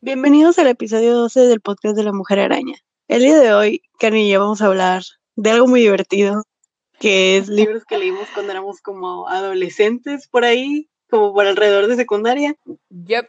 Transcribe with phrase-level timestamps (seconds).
[0.00, 2.76] Bienvenidos al episodio 12 del podcast de la Mujer Araña.
[3.08, 5.02] El día de hoy, Karen y yo vamos a hablar
[5.36, 6.44] de algo muy divertido,
[6.98, 11.96] que es libros que leímos cuando éramos como adolescentes por ahí, como por alrededor de
[11.96, 12.56] secundaria.
[12.88, 13.28] Yep.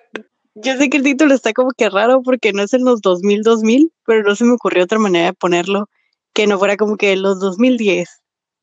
[0.62, 3.92] Yo sé que el título está como que raro porque no es en los 2000-2000,
[4.06, 5.90] pero no se me ocurrió otra manera de ponerlo
[6.34, 8.10] que no fuera como que los 2010.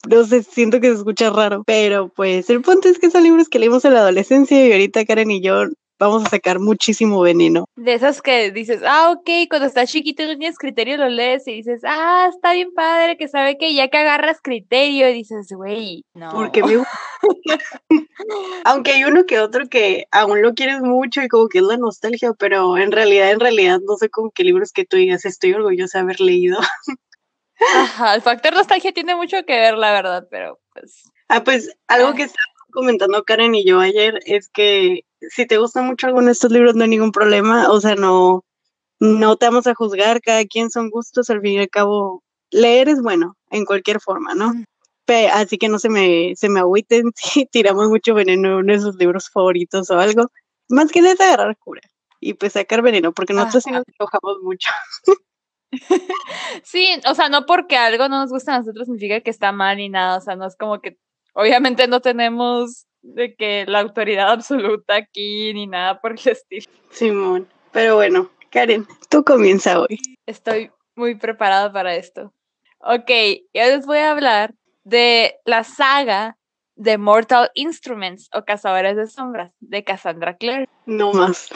[0.08, 3.48] No sé, siento que se escucha raro, pero pues el punto es que son libros
[3.48, 5.64] que leímos en la adolescencia y ahorita Karen y yo
[5.98, 7.66] vamos a sacar muchísimo veneno.
[7.76, 11.46] De esas que dices, ah, ok, cuando estás chiquito y no tienes criterio, lo lees
[11.48, 15.48] y dices, ah, está bien padre, que sabe que ya que agarras criterio, y dices,
[15.50, 16.30] güey, no.
[16.32, 16.82] Porque me
[18.64, 21.76] Aunque hay uno que otro que aún lo quieres mucho y como que es la
[21.76, 25.52] nostalgia, pero en realidad, en realidad, no sé con qué libros que tú digas, estoy
[25.52, 26.58] orgullosa de haber leído.
[27.74, 31.04] Ajá, el factor nostalgia tiene mucho que ver, la verdad, pero pues.
[31.28, 35.82] Ah, pues algo que estábamos comentando Karen y yo ayer es que si te gusta
[35.82, 38.44] mucho alguno de estos libros no hay ningún problema, o sea, no,
[39.00, 42.88] no te vamos a juzgar, cada quien son gustos, al fin y al cabo, leer
[42.88, 44.52] es bueno, en cualquier forma, ¿no?
[45.32, 48.80] así que no se me, se me agüiten si tiramos mucho veneno en uno de
[48.80, 50.30] sus libros favoritos o algo.
[50.68, 51.80] Más que nada agarrar cura
[52.20, 54.70] y pues sacar veneno, porque nosotros sí nos enojamos mucho.
[56.64, 59.76] sí, o sea, no porque algo no nos gusta a nosotros significa que está mal
[59.76, 60.98] ni nada, o sea, no es como que
[61.34, 66.66] obviamente no tenemos de que la autoridad absoluta aquí ni nada por el estilo.
[66.90, 70.00] Simón, pero bueno, Karen, tú comienza hoy.
[70.26, 72.32] Estoy muy preparada para esto.
[72.80, 73.10] Ok,
[73.54, 76.36] yo les voy a hablar de la saga
[76.74, 80.68] de Mortal Instruments o Cazadores de Sombras de Cassandra Clare.
[80.84, 81.48] No más.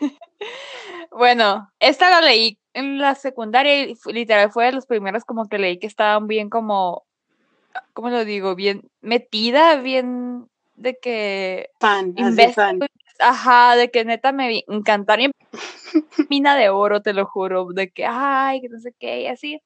[1.10, 5.58] bueno, esta la leí en la secundaria y literal fue de los primeros como que
[5.58, 7.04] leí que estaban bien como,
[7.92, 8.54] ¿cómo lo digo?
[8.54, 11.70] Bien metida, bien de que...
[11.80, 12.14] Fan,
[12.54, 12.80] fan.
[13.18, 15.30] Ajá, de que neta me encantaría
[16.30, 19.60] mina de oro, te lo juro, de que, ay, que no sé qué, y así.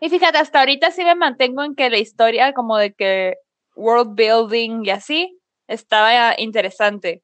[0.00, 3.36] Y fíjate, hasta ahorita sí me mantengo en que la historia como de que
[3.74, 7.22] world building y así estaba interesante,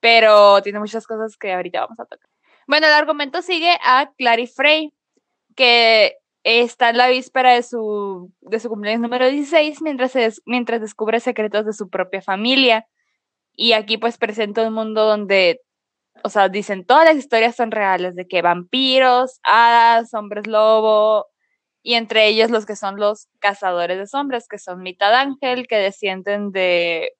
[0.00, 2.28] pero tiene muchas cosas que ahorita vamos a tocar.
[2.66, 4.92] Bueno, el argumento sigue a Clary Frey,
[5.54, 6.16] que
[6.48, 10.14] está en la víspera de su, de su cumpleaños número 16 mientras,
[10.46, 12.86] mientras descubre secretos de su propia familia.
[13.56, 15.60] Y aquí pues presenta un mundo donde,
[16.22, 21.26] o sea, dicen todas las historias son reales, de que vampiros, hadas, hombres lobo,
[21.82, 25.76] y entre ellos los que son los cazadores de sombras, que son mitad ángel, que
[25.76, 27.12] descienden de,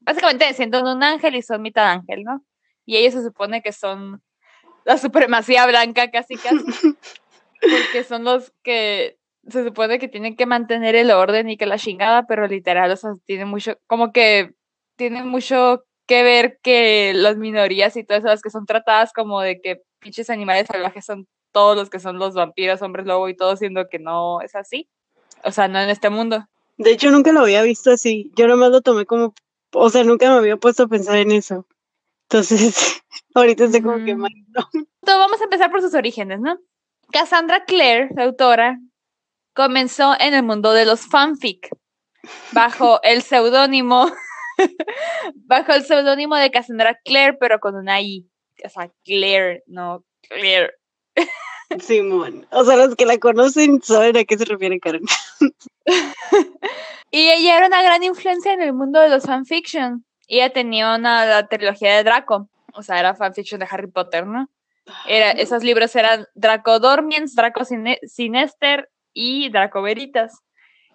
[0.00, 2.44] básicamente descienden de un ángel y son mitad ángel, ¿no?
[2.86, 4.20] Y ellos se supone que son
[4.84, 6.56] la supremacía blanca casi casi.
[7.70, 11.78] porque son los que se supone que tienen que mantener el orden y que la
[11.78, 14.54] chingada, pero literal, o sea, tiene mucho, como que
[14.96, 19.60] tiene mucho que ver que las minorías y todas esas que son tratadas como de
[19.60, 23.56] que pinches animales salvajes son todos los que son los vampiros, hombres lobo y todo,
[23.56, 24.88] siendo que no es así.
[25.44, 26.46] O sea, no en este mundo.
[26.76, 28.32] De hecho, nunca lo había visto así.
[28.36, 29.34] Yo nomás lo tomé como,
[29.72, 31.66] o sea, nunca me había puesto a pensar en eso.
[32.28, 33.02] Entonces,
[33.34, 34.32] ahorita estoy como que mal.
[35.02, 36.58] Vamos a empezar por sus orígenes, ¿no?
[37.14, 38.80] Cassandra Clare, la autora,
[39.54, 41.68] comenzó en el mundo de los fanfic
[42.50, 44.10] bajo el seudónimo
[45.46, 48.28] bajo el seudónimo de Cassandra Clare, pero con una I.
[48.64, 50.72] O sea, Claire, no Claire.
[51.78, 52.48] Simón.
[52.50, 55.04] O sea, los que la conocen saben a qué se refiere Karen.
[57.12, 60.04] y ella era una gran influencia en el mundo de los fanfiction.
[60.26, 62.48] Ella tenía una la trilogía de Draco.
[62.72, 64.48] O sea, era fanfiction de Harry Potter, ¿no?
[65.06, 70.40] Era, esos libros eran Draco Dormiens, Draco Sinester y Draco Veritas.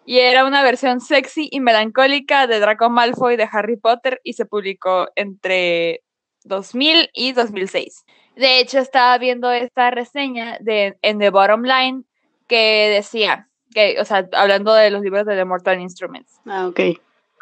[0.06, 4.46] Y era una versión sexy y melancólica de Draco Malfoy de Harry Potter y se
[4.46, 6.02] publicó entre
[6.44, 8.06] 2000 y 2006.
[8.36, 12.04] De hecho, estaba viendo esta reseña de, en The Bottom Line
[12.48, 16.40] que decía, que, o sea, hablando de los libros de The Mortal Instruments.
[16.46, 16.80] Ah, ok.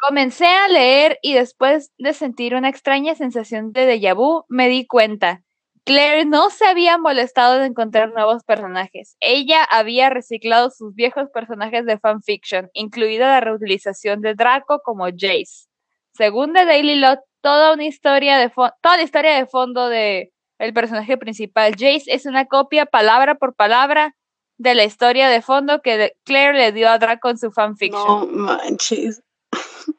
[0.00, 4.86] Comencé a leer y después de sentir una extraña sensación de déjà vu, me di
[4.86, 5.42] cuenta
[5.84, 9.16] Claire no se había molestado de encontrar nuevos personajes.
[9.20, 15.68] Ella había reciclado sus viejos personajes de fanfiction, incluida la reutilización de Draco como Jace.
[16.12, 20.74] Según The Daily Lot, toda una historia de toda la historia de fondo de el
[20.74, 24.16] personaje principal Jace es una copia palabra por palabra
[24.56, 28.06] de la historia de fondo que Claire le dio a Draco en su fanfiction.
[28.06, 29.22] No manches.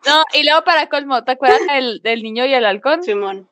[0.06, 3.02] No, y luego para colmo, ¿te acuerdas del, del niño y el halcón?
[3.04, 3.50] Simón.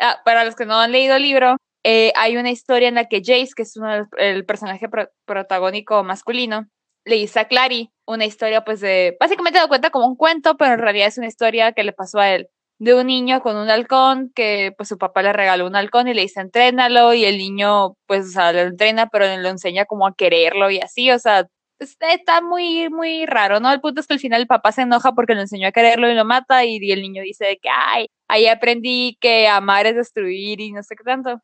[0.00, 3.06] Ah, para los que no han leído el libro, eh, hay una historia en la
[3.08, 4.88] que Jace, que es uno el personaje
[5.24, 6.66] protagónico masculino,
[7.04, 10.74] le dice a Clary una historia, pues de, básicamente lo cuenta como un cuento, pero
[10.74, 12.48] en realidad es una historia que le pasó a él,
[12.78, 16.14] de un niño con un halcón, que pues su papá le regaló un halcón y
[16.14, 20.06] le dice, entrénalo, y el niño, pues, o sea, lo entrena, pero lo enseña como
[20.06, 21.46] a quererlo y así, o sea,
[21.78, 23.72] está muy, muy raro, ¿no?
[23.72, 26.10] El punto es que al final el papá se enoja porque lo enseñó a quererlo
[26.10, 29.96] y lo mata, y, y el niño dice que, ay, ahí aprendí que amar es
[29.96, 31.40] destruir y no sé qué tanto.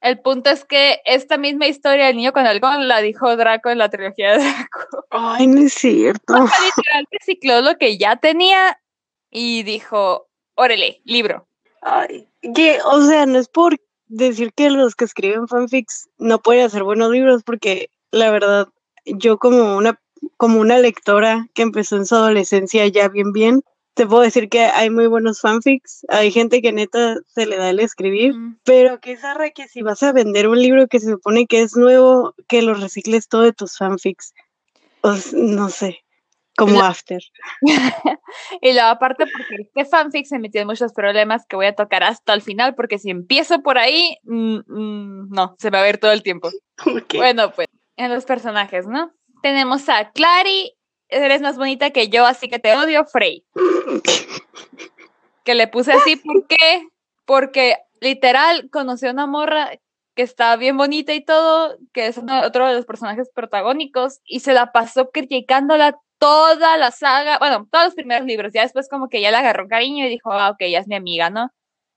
[0.00, 3.78] El punto es que esta misma historia del niño con halcón la dijo Draco en
[3.78, 5.06] la trilogía de Draco.
[5.10, 6.34] Ay, no es cierto.
[6.34, 8.78] O literal recicló lo que ya tenía
[9.30, 11.48] y dijo, órale, libro.
[11.82, 16.66] Ay, que, o sea, no es por decir que los que escriben fanfics no pueden
[16.66, 18.68] hacer buenos libros, porque la verdad,
[19.06, 20.00] yo como una,
[20.36, 23.62] como una lectora que empezó en su adolescencia ya bien bien,
[23.96, 27.70] te puedo decir que hay muy buenos fanfics, hay gente que neta se le da
[27.70, 31.46] el escribir, pero que zarra que si vas a vender un libro que se supone
[31.46, 34.34] que es nuevo, que lo recicles todo de tus fanfics.
[35.32, 36.04] no sé,
[36.58, 37.22] como after.
[38.60, 42.04] y luego aparte porque este fanfic se metió en muchos problemas que voy a tocar
[42.04, 45.96] hasta el final, porque si empiezo por ahí, mm, mm, no, se va a ver
[45.96, 46.50] todo el tiempo.
[47.16, 49.12] Bueno, pues, en los personajes, ¿no?
[49.42, 50.76] Tenemos a Clary
[51.08, 53.44] eres más bonita que yo, así que te odio, Frey.
[55.44, 56.88] que le puse así, ¿por qué?
[57.24, 59.70] Porque literal conocí a una morra
[60.14, 64.54] que está bien bonita y todo, que es otro de los personajes protagónicos, y se
[64.54, 69.20] la pasó criticándola toda la saga, bueno, todos los primeros libros, ya después como que
[69.20, 71.50] ya le agarró cariño y dijo, ah, ok, ya es mi amiga, ¿no?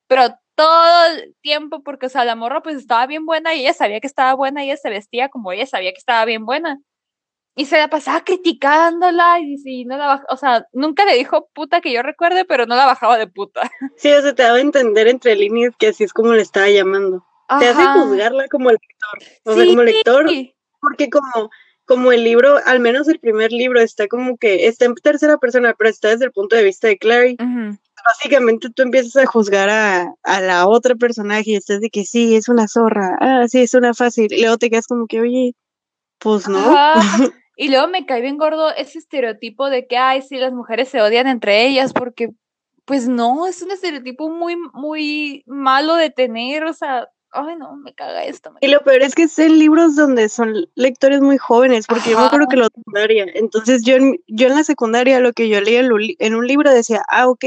[0.07, 3.73] Pero todo el tiempo, porque, o sea, la morra pues estaba bien buena y ella
[3.73, 6.79] sabía que estaba buena y ella se vestía como ella sabía que estaba bien buena
[7.55, 11.79] y se la pasaba criticándola y, si no la o sea, nunca le dijo puta
[11.79, 13.61] que yo recuerde, pero no la bajaba de puta.
[13.95, 16.69] Sí, o sea, te daba a entender entre líneas que así es como le estaba
[16.69, 17.25] llamando.
[17.59, 20.29] Te hace juzgarla como lector, o sea, como lector,
[20.81, 21.49] porque como
[21.85, 25.73] como el libro, al menos el primer libro está como que está en tercera persona,
[25.75, 27.35] pero está desde el punto de vista de Clary.
[28.05, 32.35] Básicamente tú empiezas a juzgar a, a, la otra personaje y estás de que sí,
[32.35, 34.31] es una zorra, ah, sí, es una fácil.
[34.31, 35.55] Y luego te quedas como que, oye,
[36.19, 36.73] pues no.
[37.61, 41.01] Y luego me cae bien gordo ese estereotipo de que, ay, sí, las mujeres se
[41.01, 42.29] odian entre ellas, porque,
[42.85, 47.93] pues no, es un estereotipo muy, muy malo de tener, o sea, ay, no, me
[47.93, 48.53] caga esto.
[48.61, 52.17] y lo peor es que es en libros donde son lectores muy jóvenes, porque yo
[52.17, 55.59] me acuerdo que lo secundaria, entonces yo en, yo en la secundaria lo que yo
[55.59, 57.43] leía en un libro decía, ah, ok,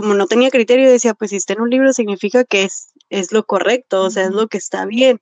[0.00, 3.32] como no tenía criterio, decía, pues si está en un libro significa que es, es
[3.32, 5.20] lo correcto, o sea, es lo que está bien.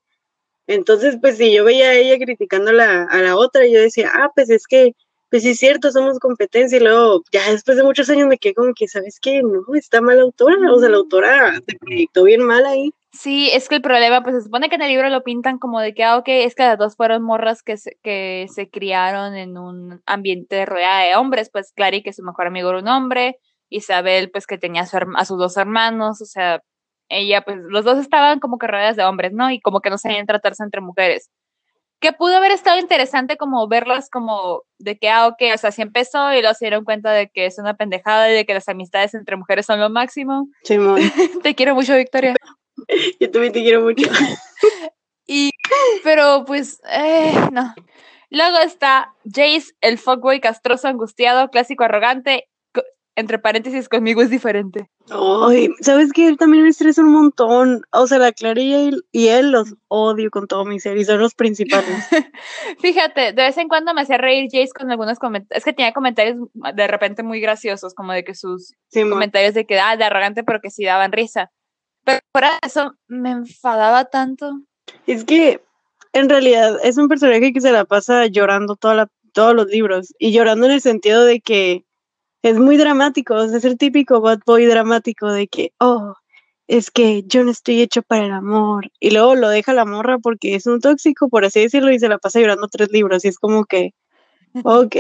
[0.69, 4.31] Entonces, pues si yo veía a ella criticando la, a la otra, yo decía, ah,
[4.35, 4.93] pues es que,
[5.31, 6.77] pues sí es cierto, somos competencia.
[6.77, 9.43] Y luego, ya después de muchos años me quedé como que, ¿sabes qué?
[9.43, 10.57] No, está mala autora.
[10.73, 12.93] O sea, la autora se proyectó bien mal ahí.
[13.13, 15.81] Sí, es que el problema, pues se supone que en el libro lo pintan como
[15.81, 19.35] de que, ah, ok, es que las dos fueron morras que se, que se criaron
[19.35, 23.39] en un ambiente rodeado de hombres, pues Clary, que su mejor amigo era un hombre,
[23.71, 26.61] Isabel, pues que tenía a, a sus dos hermanos, o sea,
[27.09, 29.51] ella, pues los dos estaban como que rodeadas de hombres, ¿no?
[29.51, 31.31] Y como que no sabían tratarse entre mujeres.
[32.01, 35.83] Que pudo haber estado interesante como verlas como de que, ah, ok, o sea, sí
[35.83, 38.69] empezó y luego se dieron cuenta de que es una pendejada y de que las
[38.69, 40.49] amistades entre mujeres son lo máximo.
[41.43, 42.35] Te quiero mucho, Victoria.
[43.21, 44.09] Yo también te quiero mucho.
[45.27, 45.51] y,
[46.05, 47.75] pero pues, eh, no.
[48.31, 52.49] Luego está Jace, el fuckboy castroso, angustiado, clásico, arrogante,
[53.19, 54.89] entre paréntesis, conmigo es diferente.
[55.11, 56.29] Ay, ¿sabes qué?
[56.29, 57.83] Él también me estresa un montón.
[57.91, 61.35] O sea, la Clara y él, los odio con todo mi ser y son los
[61.35, 62.09] principales.
[62.81, 65.59] Fíjate, de vez en cuando me hacía reír Jace con algunos comentarios.
[65.59, 69.81] Es que tenía comentarios de repente muy graciosos, como de que sus comentarios de que,
[69.81, 71.51] ah, de arrogante, pero que sí daban risa.
[72.05, 74.61] Pero de eso, me enfadaba tanto.
[75.09, 75.61] Es que,
[76.13, 80.15] en realidad, es un personaje que se la pasa llorando toda todos los libros.
[80.19, 81.85] Y llorando en el sentido de que
[82.43, 86.15] es muy dramático, es el típico bad boy dramático de que, oh,
[86.69, 88.91] es que yo no estoy hecho para el amor.
[89.01, 92.09] Y luego lo deja la morra porque es un tóxico, por así decirlo, y se
[92.09, 93.25] la pasa llorando tres libros.
[93.25, 93.95] Y es como que,
[94.65, 94.97] ok,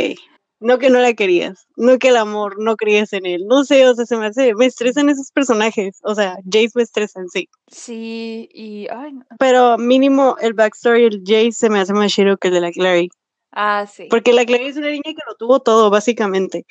[0.60, 3.44] no que no la querías, no que el amor no creías en él.
[3.46, 6.00] No sé, o sea, se me hace, me estresan esos personajes.
[6.02, 7.48] O sea, Jace me estresa en sí.
[7.70, 12.48] Sí, y, ay, Pero mínimo el backstory del Jace se me hace más chido que
[12.48, 13.10] el de la Clary.
[13.52, 14.08] Ah, sí.
[14.10, 16.64] Porque la Clary es una niña que lo tuvo todo, básicamente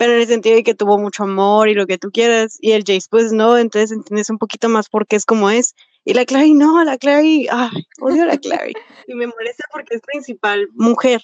[0.00, 2.72] pero en el sentido de que tuvo mucho amor y lo que tú quieras, y
[2.72, 5.74] el Jace pues no, entonces entiendes un poquito más por qué es como es.
[6.06, 8.72] Y la Clary, no, la Clary, ay, odio a la Clary.
[9.06, 11.20] y me molesta porque es principal, mujer.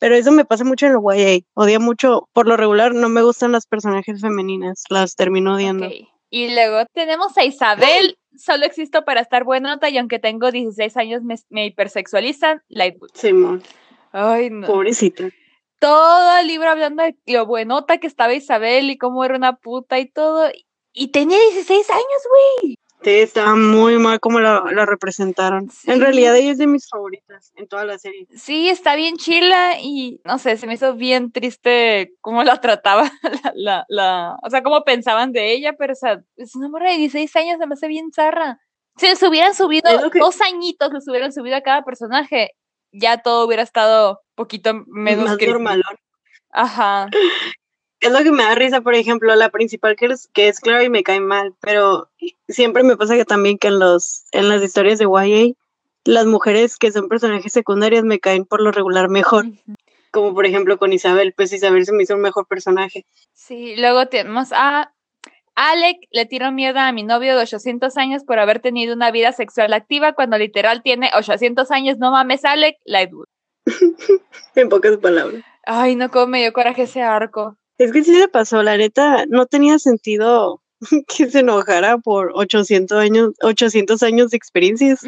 [0.00, 1.46] Pero eso me pasa mucho en el YA.
[1.52, 5.86] Odia mucho, por lo regular, no me gustan las personajes femeninas, las termino odiando.
[6.30, 11.22] Y luego tenemos a Isabel, solo existo para estar buenota y aunque tengo 16 años
[11.22, 13.10] me, me hipersexualizan, Lightwood.
[13.12, 13.62] Simón.
[14.10, 14.66] Ay, no.
[14.66, 15.28] Pobrecita.
[15.78, 19.98] Todo el libro hablando de lo buenota que estaba Isabel y cómo era una puta
[19.98, 20.50] y todo.
[20.92, 22.78] Y tenía 16 años, güey.
[23.02, 25.68] Sí, estaba muy mal como la, la representaron.
[25.70, 25.90] Sí.
[25.90, 28.26] En realidad ella es de mis favoritas en toda la serie.
[28.34, 33.10] Sí, está bien chila y no sé, se me hizo bien triste cómo la trataba
[33.44, 36.90] la, la, la- o sea, cómo pensaban de ella, pero o sea, es una morra
[36.90, 38.58] de 16 años, se me hace bien zarra.
[38.96, 42.52] Si les hubieran subido que- dos añitos, les hubieran subido a cada personaje,
[42.98, 45.96] ya todo hubiera estado poquito menos más normalón.
[46.50, 47.08] Ajá.
[47.98, 50.90] Es lo que me da risa, por ejemplo, la principal que es, que es Clary
[50.90, 52.10] me cae mal, pero
[52.46, 55.54] siempre me pasa que también que en los en las historias de YA
[56.04, 59.46] las mujeres que son personajes secundarios me caen por lo regular mejor,
[60.10, 63.06] como por ejemplo con Isabel, pues Isabel se me hizo un mejor personaje.
[63.32, 64.92] Sí, luego tenemos a
[65.56, 69.32] Alec, le tiro mierda a mi novio de 800 años por haber tenido una vida
[69.32, 71.96] sexual activa cuando literal tiene 800 años.
[71.98, 73.26] No mames, Alec, Lightwood.
[74.54, 75.42] En pocas palabras.
[75.64, 77.56] Ay, no, cómo me dio coraje ese arco.
[77.78, 80.62] Es que sí le pasó, la neta, no tenía sentido
[81.16, 85.00] que se enojara por 800 años, 800 años de experiencias.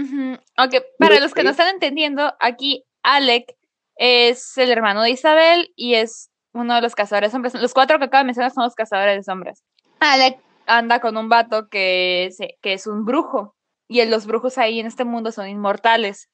[0.57, 3.55] Aunque para los que no están entendiendo, aquí Alec
[3.97, 7.55] es el hermano de Isabel y es uno de los cazadores de hombres.
[7.55, 9.63] Los cuatro que acabo de mencionar son los cazadores de hombres.
[10.01, 13.55] Alec anda con un vato que, se- que es un brujo
[13.89, 16.29] y los brujos ahí en este mundo son inmortales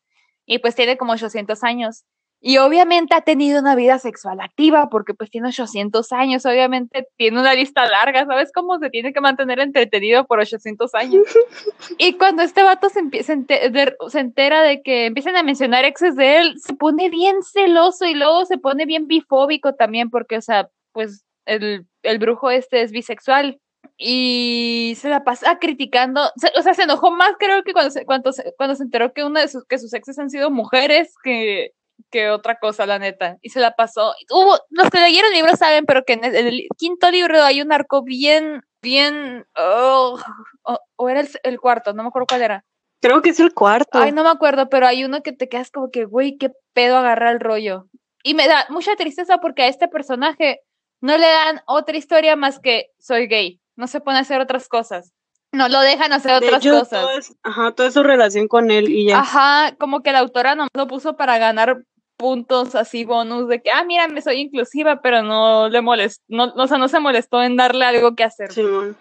[0.46, 2.04] y pues tiene como 800 años.
[2.46, 7.40] Y obviamente ha tenido una vida sexual activa porque pues tiene 800 años, obviamente tiene
[7.40, 11.24] una lista larga, ¿sabes cómo se tiene que mantener entretenido por 800 años?
[11.96, 15.42] Y cuando este vato se, empie- se, ente- de- se entera de que empiezan a
[15.42, 20.10] mencionar exes de él, se pone bien celoso y luego se pone bien bifóbico también
[20.10, 23.60] porque, o sea, pues el, el brujo este es bisexual
[23.96, 28.32] y se la pasa criticando, o sea, se enojó más creo que cuando se, cuando
[28.32, 31.72] se, cuando se enteró que una de sus, que sus exes han sido mujeres que,
[32.10, 34.14] que otra cosa, la neta, y se la pasó.
[34.30, 37.60] Hubo, los que leyeron el libro saben, pero que en el, el quinto libro hay
[37.60, 40.18] un arco bien, bien, oh,
[40.62, 42.64] o, o era el, el cuarto, no me acuerdo cuál era.
[43.00, 43.98] Creo que es el cuarto.
[43.98, 46.96] Ay, no me acuerdo, pero hay uno que te quedas como que, güey, qué pedo
[46.96, 47.86] agarrar el rollo.
[48.22, 50.62] Y me da mucha tristeza porque a este personaje
[51.04, 53.60] no le dan otra historia más que soy gay.
[53.76, 55.12] No se pone a hacer otras cosas.
[55.52, 57.02] No lo dejan hacer de otras hecho, cosas.
[57.02, 59.18] todo es, ajá, toda su relación con él y ya.
[59.18, 61.84] Ajá, como que la autora no lo puso para ganar
[62.16, 66.54] puntos así bonus de que, ah, mira, me soy inclusiva, pero no le molestó, no,
[66.56, 68.50] o sea, no se molestó en darle algo que hacer.
[68.50, 68.96] Simón.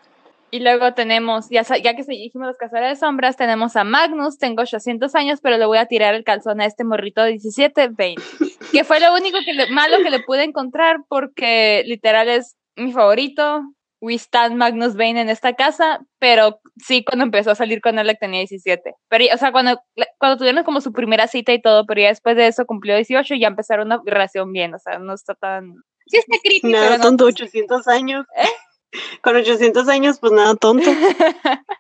[0.52, 4.38] Y luego tenemos, ya, ya que se dijimos los cazadores de sombras, tenemos a Magnus,
[4.38, 7.88] tengo 800 años, pero le voy a tirar el calzón a este morrito de 17,
[7.88, 8.22] 20.
[8.74, 12.92] que fue lo único que le- malo que le pude encontrar porque literal es mi
[12.92, 13.62] favorito.
[14.02, 18.18] We stand Magnus Bane en esta casa, pero sí cuando empezó a salir con él
[18.20, 18.96] tenía 17.
[19.08, 19.80] Pero, o sea, cuando,
[20.18, 23.36] cuando tuvieron como su primera cita y todo, pero ya después de eso cumplió 18
[23.36, 25.76] y ya empezaron una relación bien, o sea, no está tan...
[26.08, 28.26] Sí está creepy, Nada pero no tonto, 800 años.
[28.36, 28.50] ¿Eh?
[29.22, 30.90] Con 800 años, pues nada tonto.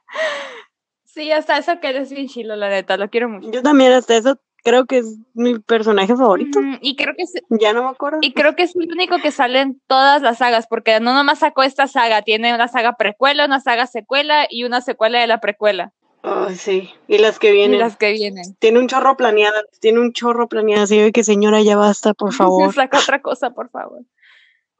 [1.03, 3.51] sí, hasta eso que eres bien chilo, la neta, lo quiero mucho.
[3.51, 6.59] Yo también hasta eso creo que es mi personaje favorito.
[6.59, 8.19] Ujú, Y creo que es, Ya no me acuerdo.
[8.21, 11.39] y creo que es el único que sale en todas las sagas, porque no nomás
[11.39, 15.39] sacó esta saga, tiene una saga precuela, una saga secuela y una secuela de la
[15.39, 15.91] precuela.
[16.25, 16.89] Ay, sí.
[17.09, 17.79] Y las que Y vienen.
[17.79, 18.55] las que vienen.
[18.59, 19.57] Tiene un chorro planeado.
[19.81, 20.83] Tiene un chorro planeado.
[20.83, 22.73] Así que señora, ya basta, por favor.
[22.73, 24.03] Saca otra cosa, por favor.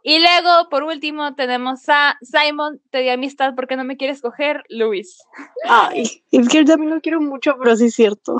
[0.05, 4.63] Y luego, por último, tenemos a Simon, te di amistad porque no me quieres coger,
[4.67, 5.17] Luis.
[5.65, 8.35] Ay, es que yo también lo quiero mucho, pero sí es cierto.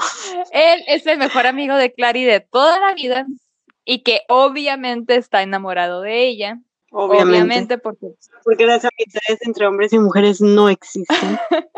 [0.52, 3.26] Él es el mejor amigo de Clary de toda la vida
[3.86, 6.60] y que obviamente está enamorado de ella.
[6.92, 7.32] Obviamente.
[7.32, 8.08] obviamente porque
[8.44, 11.40] Porque las amistades entre hombres y mujeres no existen.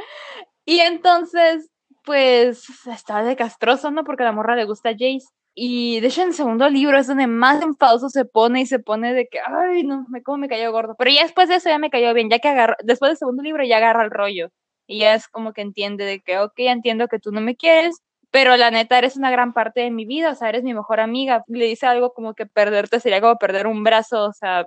[0.66, 1.70] Y entonces,
[2.04, 4.04] pues, está de castroso, ¿no?
[4.04, 5.28] Porque a la morra le gusta Jace.
[5.58, 8.80] Y de hecho, en el segundo libro es donde más enfadoso se pone y se
[8.80, 10.96] pone de que, ay, no, me, cómo me cayó gordo.
[10.98, 13.42] Pero ya después de eso ya me cayó bien, ya que agarró, después del segundo
[13.42, 14.50] libro ya agarra el rollo.
[14.88, 18.02] Y ya es como que entiende de que, ok, entiendo que tú no me quieres,
[18.32, 21.00] pero la neta eres una gran parte de mi vida, o sea, eres mi mejor
[21.00, 21.44] amiga.
[21.48, 24.66] Le dice algo como que perderte sería como perder un brazo, o sea,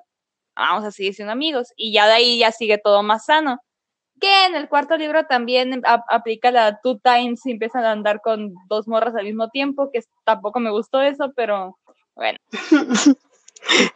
[0.57, 1.73] vamos a seguir siendo amigos.
[1.77, 3.61] Y ya de ahí ya sigue todo más sano
[4.21, 8.55] que en el cuarto libro también aplica la two times y empiezan a andar con
[8.69, 11.79] dos morras al mismo tiempo, que tampoco me gustó eso, pero
[12.15, 12.39] bueno,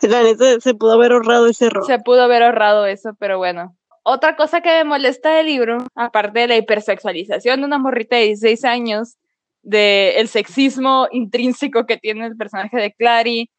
[0.02, 1.86] La neta se pudo haber ahorrado ese error.
[1.86, 3.76] se pudo haber ahorrado eso, pero bueno.
[4.04, 8.26] Otra cosa que me molesta del libro, aparte de la hipersexualización de una morrita de
[8.26, 9.16] 16 años,
[9.62, 13.50] de el sexismo intrínseco que tiene el personaje de Clary,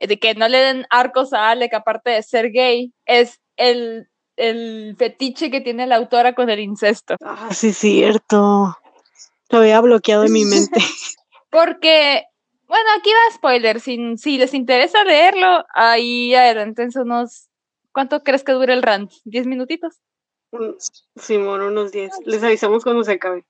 [0.00, 4.08] de que no le den arcos a Alec aparte de ser gay, es el
[4.38, 7.16] el fetiche que tiene la autora con el incesto.
[7.22, 8.76] Ah, sí, cierto.
[9.50, 10.80] Lo había bloqueado en mi mente.
[11.50, 12.24] Porque,
[12.66, 13.80] bueno, aquí va spoiler.
[13.80, 17.48] Si, si les interesa leerlo, ahí adelante unos.
[17.92, 19.10] ¿Cuánto crees que dure el rant?
[19.24, 20.00] ¿Diez minutitos?
[21.16, 22.12] Simón, unos diez.
[22.24, 23.44] Les avisamos cuando se acabe.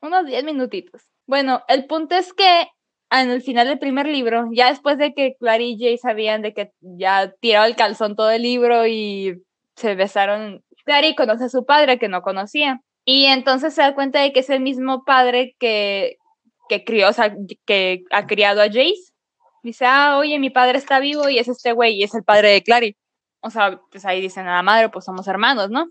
[0.00, 1.02] Unos diez minutitos.
[1.26, 2.66] Bueno, el punto es que
[3.10, 6.54] en el final del primer libro, ya después de que Clary y Jay sabían de
[6.54, 9.42] que ya tiraba el calzón todo el libro y
[9.82, 12.80] se besaron, Clary conoce a su padre que no conocía.
[13.04, 16.18] Y entonces se da cuenta de que es el mismo padre que,
[16.68, 17.34] que crió, o sea,
[17.66, 19.12] que ha criado a Jace.
[19.64, 22.50] Dice, ah, oye, mi padre está vivo y es este güey y es el padre
[22.50, 22.96] de Clary.
[23.40, 25.88] O sea, pues ahí dicen a la madre, pues somos hermanos, ¿no?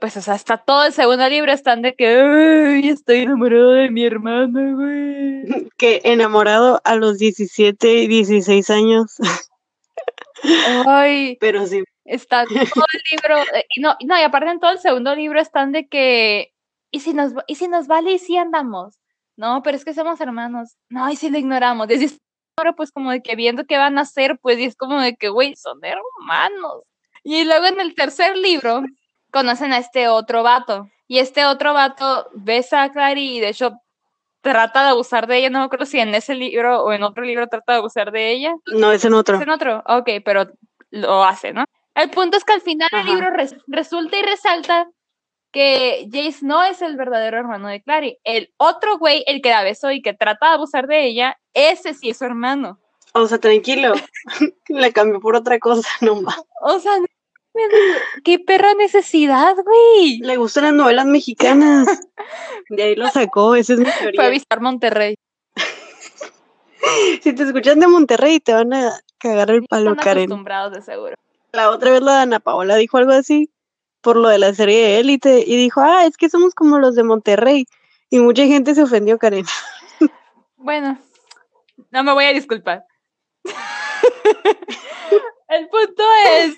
[0.00, 3.90] Pues, o sea, hasta todo el segundo libro están de que, ay, estoy enamorado de
[3.90, 5.68] mi hermana, güey.
[5.78, 9.16] Que enamorado a los 17 y 16 años.
[10.86, 11.82] Ay, Pero sí.
[12.06, 15.40] Está todo el libro, eh, y no, no, y aparte en todo el segundo libro
[15.40, 16.52] están de que,
[16.90, 18.98] ¿y si nos, y si nos vale y si andamos?
[19.36, 20.76] No, pero es que somos hermanos.
[20.88, 21.88] No, y si lo ignoramos.
[21.88, 22.16] Desde
[22.56, 25.14] ahora, pues como de que viendo qué van a hacer, pues y es como de
[25.16, 26.82] que, güey, son hermanos.
[27.22, 28.82] Y luego en el tercer libro
[29.30, 30.88] conocen a este otro vato.
[31.06, 33.78] Y este otro vato besa a Clary y de hecho
[34.40, 35.50] trata de abusar de ella.
[35.50, 38.30] No me acuerdo si en ese libro o en otro libro trata de abusar de
[38.30, 38.54] ella.
[38.72, 39.36] No, es en otro.
[39.36, 39.82] ¿Es en otro?
[39.86, 40.46] Ok, pero
[40.90, 41.64] lo hace, ¿no?
[41.96, 43.02] El punto es que al final Ajá.
[43.10, 44.88] libro res- resulta y resalta
[45.52, 48.18] que Jace no es el verdadero hermano de Clary.
[48.24, 51.94] El otro güey, el que la besó y que trata de abusar de ella, ese
[51.94, 52.78] sí es su hermano.
[53.14, 53.94] O sea, tranquilo.
[54.68, 56.38] La cambió por otra cosa, no más.
[56.60, 56.92] O sea,
[58.24, 60.18] qué perra necesidad, güey.
[60.18, 61.86] Le gustan las novelas mexicanas.
[62.68, 64.28] De ahí lo sacó, esa es mi Fue a teoría.
[64.28, 65.14] visitar Monterrey.
[67.22, 70.24] Si te escuchan de Monterrey, te van a cagar el palo, Están Karen.
[70.24, 71.14] acostumbrados de seguro.
[71.56, 73.50] La otra vez la Ana Paola dijo algo así
[74.02, 76.94] por lo de la serie de Élite y dijo, ah, es que somos como los
[76.94, 77.66] de Monterrey.
[78.10, 79.46] Y mucha gente se ofendió, Karen.
[80.58, 80.98] Bueno,
[81.90, 82.84] no me voy a disculpar.
[85.48, 86.56] El punto es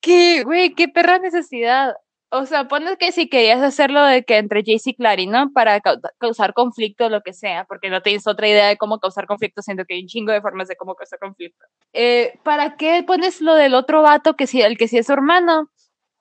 [0.00, 1.94] que, güey, qué perra necesidad.
[2.34, 5.52] O sea, pones que si querías hacerlo de que entre Jace y Clary, ¿no?
[5.52, 8.98] Para cau- causar conflicto o lo que sea, porque no tienes otra idea de cómo
[9.00, 11.62] causar conflicto, siendo que hay un chingo de formas de cómo causar conflicto.
[11.92, 15.12] Eh, ¿Para qué pones lo del otro vato que sí, el que sí es su
[15.12, 15.68] hermano,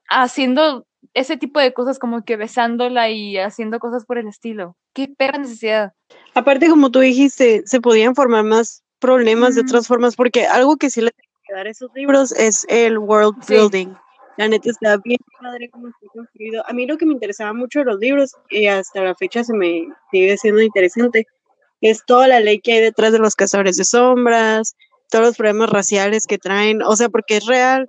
[0.10, 4.76] haciendo ese tipo de cosas como que besándola y haciendo cosas por el estilo?
[4.94, 5.94] Qué perra necesidad.
[6.34, 10.90] Aparte, como tú dijiste, se podían formar más problemas de otras formas, porque algo que
[10.90, 13.56] sí le tiene que dar esos libros es el world Sí.
[14.38, 16.64] La neta está bien padre cómo está construido.
[16.68, 19.54] A mí lo que me interesaba mucho de los libros, y hasta la fecha se
[19.54, 21.28] me sigue siendo interesante,
[21.82, 24.76] es toda la ley que hay detrás de los cazadores de sombras,
[25.10, 27.88] todos los problemas raciales que traen, o sea, porque es real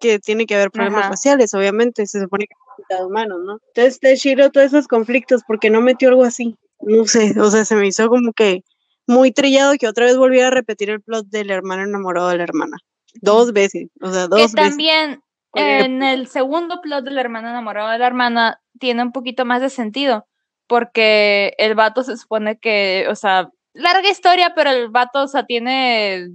[0.00, 1.10] que tiene que haber problemas Ajá.
[1.10, 3.58] raciales, obviamente, se supone que es mitad humano, ¿no?
[3.68, 7.64] Entonces, te chido todos esos conflictos, porque no metió algo así, no sé, o sea,
[7.64, 8.62] se me hizo como que
[9.06, 12.44] muy trillado que otra vez volviera a repetir el plot del hermano enamorado de la
[12.44, 12.78] hermana.
[13.20, 14.70] Dos veces, o sea, dos que veces.
[14.70, 15.22] también
[15.54, 19.70] en el segundo plot del hermano enamorado de la hermana tiene un poquito más de
[19.70, 20.26] sentido,
[20.66, 25.44] porque el vato se supone que, o sea, larga historia, pero el vato, o sea,
[25.44, 26.28] tiene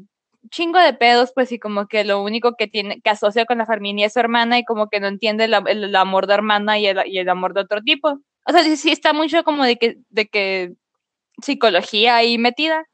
[0.51, 3.65] chingo de pedos, pues, y como que lo único que tiene, que asocia con la
[3.65, 6.79] familia es su hermana y como que no entiende el, el- el amor de hermana
[6.79, 8.19] y el, y el amor de otro tipo.
[8.45, 10.73] O sea, sí, sí está mucho como de que, de que
[11.41, 12.85] psicología ahí metida,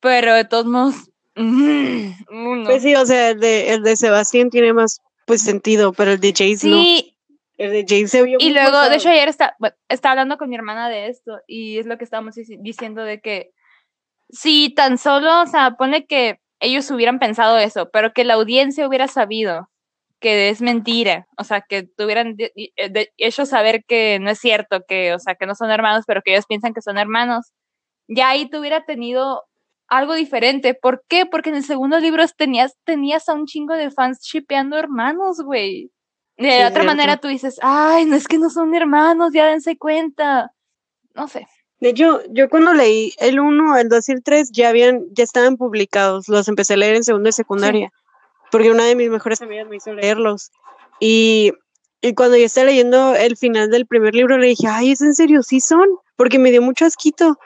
[0.00, 0.94] pero de todos modos,
[1.36, 2.64] mm.
[2.66, 6.20] Pues sí, o sea, el de, el de Sebastián tiene más pues sentido, pero el
[6.20, 6.76] de Jace no.
[6.82, 7.18] Sí,
[7.58, 9.56] El de Jace se vio Y luego, de hecho, ayer está,
[9.88, 13.20] estaba hablando con mi hermana de esto y es lo que estábamos dici- diciendo de
[13.20, 13.50] que
[14.30, 18.88] si tan solo, o sea, pone que ellos hubieran pensado eso, pero que la audiencia
[18.88, 19.68] hubiera sabido
[20.20, 22.52] que es mentira, o sea, que tuvieran de-
[23.18, 26.32] hecho saber que no es cierto, que, o sea, que no son hermanos, pero que
[26.32, 27.52] ellos piensan que son hermanos,
[28.08, 29.44] ya ahí te hubiera tenido
[29.88, 30.74] algo diferente.
[30.74, 31.26] ¿Por qué?
[31.26, 35.90] Porque en el segundo libro tenías, tenías a un chingo de fans shipeando hermanos, güey.
[36.36, 39.78] De Sí, otra manera tú dices, ay, no es que no son hermanos, ya dense
[39.78, 40.52] cuenta.
[41.14, 41.46] No sé.
[41.80, 45.24] De hecho, yo cuando leí el 1, el 2 y el 3 ya habían, ya
[45.24, 46.28] estaban publicados.
[46.28, 47.92] Los empecé a leer en segundo y secundaria.
[48.50, 50.50] Porque una de mis mejores amigas me hizo leerlos.
[51.00, 51.52] Y,
[52.00, 55.14] y cuando yo estaba leyendo el final del primer libro, le dije, ay, ¿es en
[55.14, 55.42] serio?
[55.42, 55.86] Sí son.
[56.16, 57.38] Porque me dio mucho asquito.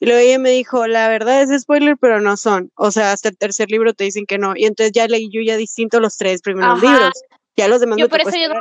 [0.00, 2.70] Y luego ella me dijo, la verdad es spoiler, pero no son.
[2.76, 4.54] O sea, hasta el tercer libro te dicen que no.
[4.56, 6.86] Y entonces ya leí yo ya distinto los tres primeros Ajá.
[6.86, 7.12] libros.
[7.56, 8.60] Ya los demás Yo por eso yo no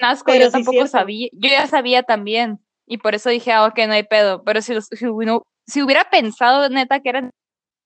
[0.00, 2.58] asco, yo sí tampoco sabía, yo ya sabía también.
[2.86, 4.42] Y por eso dije, ah, ok, no hay pedo.
[4.42, 7.30] Pero si, los- si, hubiera, si hubiera pensado neta que eran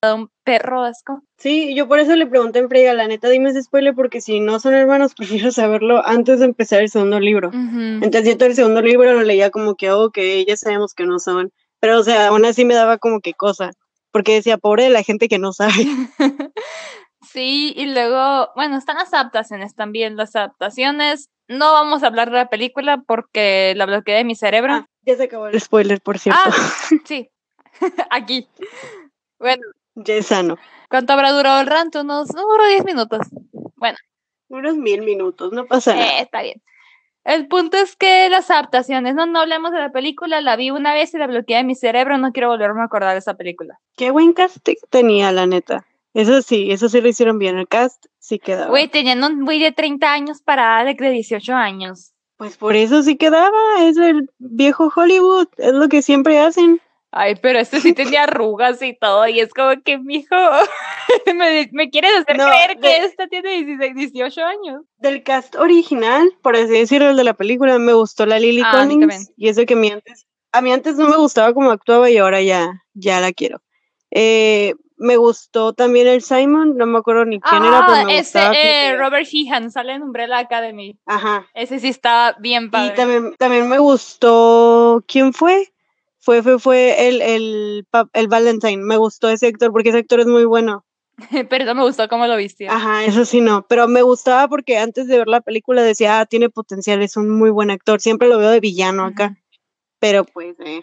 [0.03, 1.21] un perro asco.
[1.37, 4.39] Sí, yo por eso le pregunté en Frega, la neta, dime ese spoiler, porque si
[4.39, 7.51] no son hermanos, prefiero saberlo antes de empezar el segundo libro.
[7.53, 11.05] Entonces yo todo el segundo libro lo leía como que, oh, que ya sabemos que
[11.05, 11.51] no son.
[11.79, 13.71] Pero, o sea, aún así me daba como que cosa,
[14.11, 15.73] porque decía, pobre de la gente que no sabe.
[17.31, 21.29] sí, y luego, bueno, están las adaptaciones también, las adaptaciones.
[21.47, 24.73] No vamos a hablar de la película porque la bloqueé de mi cerebro.
[24.73, 26.41] Ah, ya se acabó el spoiler, por cierto.
[26.43, 26.51] Ah,
[27.05, 27.29] sí,
[28.09, 28.47] aquí.
[29.39, 29.63] Bueno.
[29.95, 30.57] Ya es sano.
[30.89, 31.95] ¿Cuánto habrá durado el rant?
[31.95, 33.27] Unos, no duró 10 minutos.
[33.75, 33.97] Bueno.
[34.49, 36.07] Unos mil minutos, no pasa nada.
[36.07, 36.61] Eh, está bien.
[37.27, 40.93] El punto es que las adaptaciones, no, no hablemos de la película, la vi una
[40.93, 43.77] vez y la bloqueé de mi cerebro, no quiero volverme a acordar de esa película.
[43.97, 45.85] Qué buen cast tenía, la neta.
[46.13, 48.69] Eso sí, eso sí lo hicieron bien, el cast sí quedaba.
[48.69, 52.13] Güey, teniendo un güey de 30 años para Alec de 18 años.
[52.37, 56.79] Pues por eso sí quedaba, es el viejo Hollywood, es lo que siempre hacen.
[57.19, 60.35] Ay, pero este sí tenía arrugas y todo, y es como que, mijo,
[61.35, 64.83] me, me quieres hacer creer que esta tiene 16, 18 años.
[64.97, 68.71] Del cast original, por así decirlo, el de la película, me gustó la Lily ah,
[68.71, 72.07] Collins, y eso que a mí antes, a mí antes no me gustaba cómo actuaba
[72.11, 73.63] y ahora ya, ya la quiero.
[74.11, 78.39] Eh, me gustó también el Simon, no me acuerdo ni quién era, pero me ese,
[78.39, 80.99] eh, Robert Sheehan, sale en Umbrella Academy.
[81.07, 81.47] Ajá.
[81.55, 82.93] Ese sí estaba bien padre.
[82.93, 85.71] Y también, también me gustó, ¿quién fue?
[86.27, 88.83] Fue, fue, fue el, el, el Valentine.
[88.83, 90.83] Me gustó ese actor porque ese actor es muy bueno.
[91.49, 92.67] pero no me gustó cómo lo viste.
[92.67, 93.65] Ajá, eso sí no.
[93.69, 97.29] Pero me gustaba porque antes de ver la película decía, ah, tiene potencial, es un
[97.29, 98.01] muy buen actor.
[98.01, 99.37] Siempre lo veo de villano acá.
[99.99, 100.81] Pero pues, eh.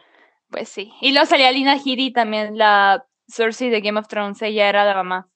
[0.48, 0.90] Pues sí.
[1.02, 4.40] Y luego salía Lina Headey también, la Cersei de Game of Thrones.
[4.40, 5.28] Ella era la mamá.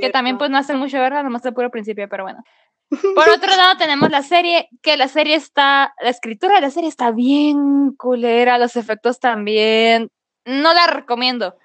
[0.00, 2.42] que también pues no hace mucho verla, nomás el puro principio, pero bueno.
[2.88, 6.88] Por otro lado, tenemos la serie, que la serie está, la escritura de la serie
[6.88, 10.10] está bien culera, los efectos también.
[10.44, 11.56] No la recomiendo,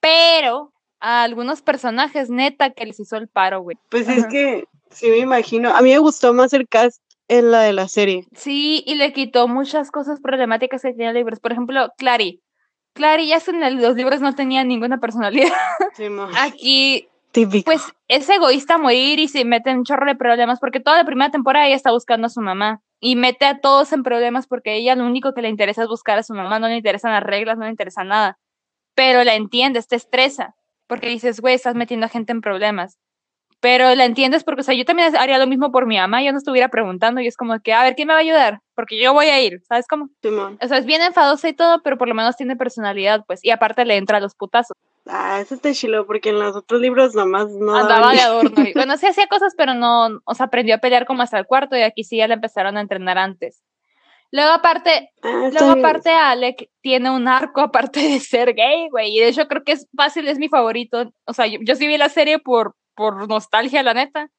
[0.00, 3.76] pero a algunos personajes, neta, que les hizo el paro, güey.
[3.90, 5.74] Pues es que, sí me imagino.
[5.74, 8.26] A mí me gustó más el cast en la de la serie.
[8.34, 11.40] Sí, y le quitó muchas cosas problemáticas que tenía libros.
[11.40, 12.40] Por ejemplo, Clary.
[12.94, 15.52] Clary ya en los libros no tenía ninguna personalidad.
[15.94, 16.04] Sí,
[16.38, 17.08] Aquí
[17.64, 21.04] pues es egoísta morir y se mete en un chorro de problemas porque toda la
[21.04, 24.76] primera temporada ella está buscando a su mamá y mete a todos en problemas porque
[24.76, 27.22] ella lo único que le interesa es buscar a su mamá, no le interesan las
[27.22, 28.38] reglas, no le interesa nada.
[28.94, 30.54] Pero la entiendes, te estresa
[30.86, 32.98] porque dices, güey, estás metiendo a gente en problemas.
[33.60, 36.32] Pero la entiendes porque, o sea, yo también haría lo mismo por mi mamá, yo
[36.32, 38.60] no estuviera preguntando y es como que, a ver, ¿quién me va a ayudar?
[38.74, 40.10] Porque yo voy a ir, ¿sabes cómo?
[40.60, 43.50] o sea, es bien enfadosa y todo, pero por lo menos tiene personalidad, pues, y
[43.50, 44.76] aparte le entra a los putazos.
[45.06, 47.76] Ah, eso está chilo, porque en los otros libros nomás no.
[47.76, 48.50] Andaba de adorno.
[48.74, 51.76] bueno, sí hacía cosas, pero no, o sea, aprendió a pelear como hasta el cuarto
[51.76, 53.62] y aquí sí ya le empezaron a entrenar antes.
[54.30, 59.20] Luego aparte, ah, luego aparte Alec tiene un arco aparte de ser gay, güey, y
[59.20, 61.12] de hecho creo que es fácil, es mi favorito.
[61.24, 64.30] O sea, yo, yo sí vi la serie por, por nostalgia, la neta.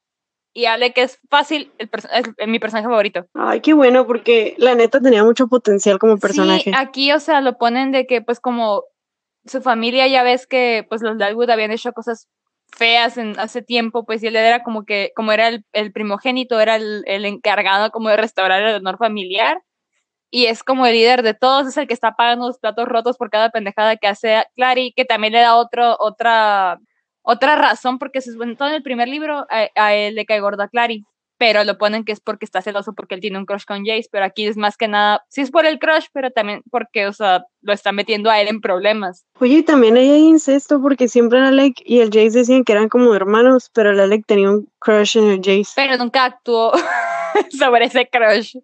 [0.52, 1.90] Y Alec es fácil, el
[2.38, 3.26] es mi personaje favorito.
[3.34, 6.70] Ay, qué bueno, porque la neta tenía mucho potencial como personaje.
[6.70, 8.82] Sí, aquí, o sea, lo ponen de que, pues, como
[9.46, 12.28] su familia ya ves que pues los Dalwood habían hecho cosas
[12.76, 16.76] feas en, hace tiempo, pues y él era como que, como era el, primogénito, era
[16.76, 19.62] el, encargado como de restaurar el honor familiar,
[20.30, 23.16] y es como el líder de todos, es el que está pagando los platos rotos
[23.16, 26.78] por cada pendejada que hace Clary, que también le da otro, otra,
[27.22, 31.04] otra razón, porque se en el primer libro a, a él le cae gorda Clary,
[31.38, 34.08] pero lo ponen que es porque está celoso porque él tiene un crush con Jace,
[34.10, 37.12] pero aquí es más que nada, sí es por el crush, pero también porque, o
[37.12, 39.26] sea, lo está metiendo a él en problemas.
[39.40, 43.14] Oye, y también hay incesto porque siempre Alec y el Jace decían que eran como
[43.14, 45.72] hermanos, pero el Alec tenía un crush en el Jace.
[45.74, 46.72] Pero nunca actuó
[47.58, 48.56] sobre ese crush.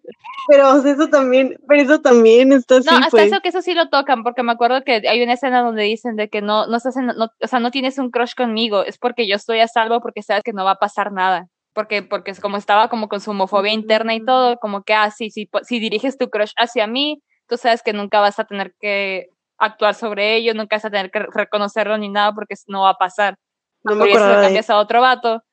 [0.47, 2.89] Pero eso también, pero eso también está así.
[2.89, 3.27] No, hasta pues.
[3.27, 6.15] eso que eso sí lo tocan, porque me acuerdo que hay una escena donde dicen
[6.15, 9.27] de que no, no estás no, o sea, no tienes un crush conmigo, es porque
[9.27, 12.57] yo estoy a salvo porque sabes que no va a pasar nada porque, porque como
[12.57, 16.17] estaba como con su homofobia interna y todo, como que, ah, sí, sí, si diriges
[16.17, 20.53] tu crush hacia mí, tú sabes que nunca vas a tener que actuar sobre ello,
[20.53, 23.37] nunca vas a tener que reconocerlo ni nada porque no va a pasar.
[23.83, 25.43] No me si lo cambias a otro vato,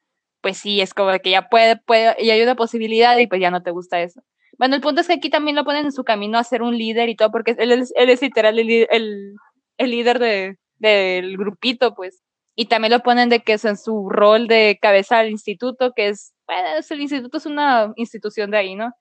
[0.40, 3.50] pues sí, es como que ya puede, puede, y hay una posibilidad y pues ya
[3.50, 4.22] no te gusta eso.
[4.58, 6.76] Bueno, el punto es que aquí también lo ponen en su camino a ser un
[6.76, 9.34] líder y todo, porque él es, él es literal el, el,
[9.78, 12.22] el líder de, del grupito, pues
[12.54, 16.08] y también lo ponen de que es en su rol de cabeza del instituto, que
[16.08, 18.92] es, bueno, el instituto es una institución de ahí, ¿no?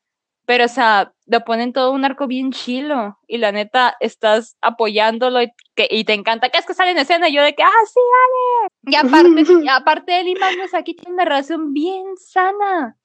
[0.50, 5.44] Pero, o sea, lo ponen todo un arco bien chilo y la neta estás apoyándolo
[5.44, 7.62] y, que, y te encanta que es que sale en escena y yo de que,
[7.62, 8.72] ah, sí, dale.
[8.82, 12.98] Y aparte, y aparte él y Magnus aquí tienen una relación bien sana.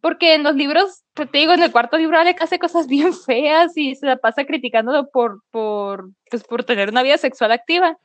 [0.00, 3.76] Porque en los libros, te digo, en el cuarto libro Alec hace cosas bien feas
[3.76, 7.98] y se la pasa criticándolo por, por, pues, por tener una vida sexual activa.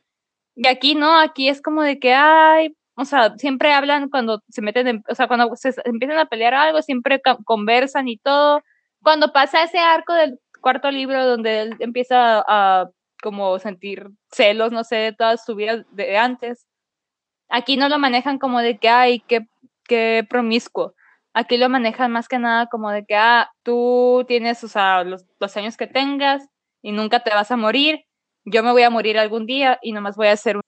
[0.54, 4.62] Y aquí no, aquí es como de que, ay, o sea, siempre hablan cuando se
[4.62, 8.62] meten, en, o sea, cuando se empiezan a pelear algo, siempre conversan y todo.
[9.02, 12.90] Cuando pasa ese arco del cuarto libro donde él empieza a
[13.22, 16.66] como sentir celos, no sé, de toda su vida de antes,
[17.48, 19.46] aquí no lo manejan como de que, ay, qué,
[19.84, 20.94] qué promiscuo.
[21.34, 25.24] Aquí lo manejan más que nada como de que, ah, tú tienes, o sea, los,
[25.40, 26.46] los años que tengas
[26.82, 28.04] y nunca te vas a morir
[28.44, 30.58] yo me voy a morir algún día y nomás voy a ser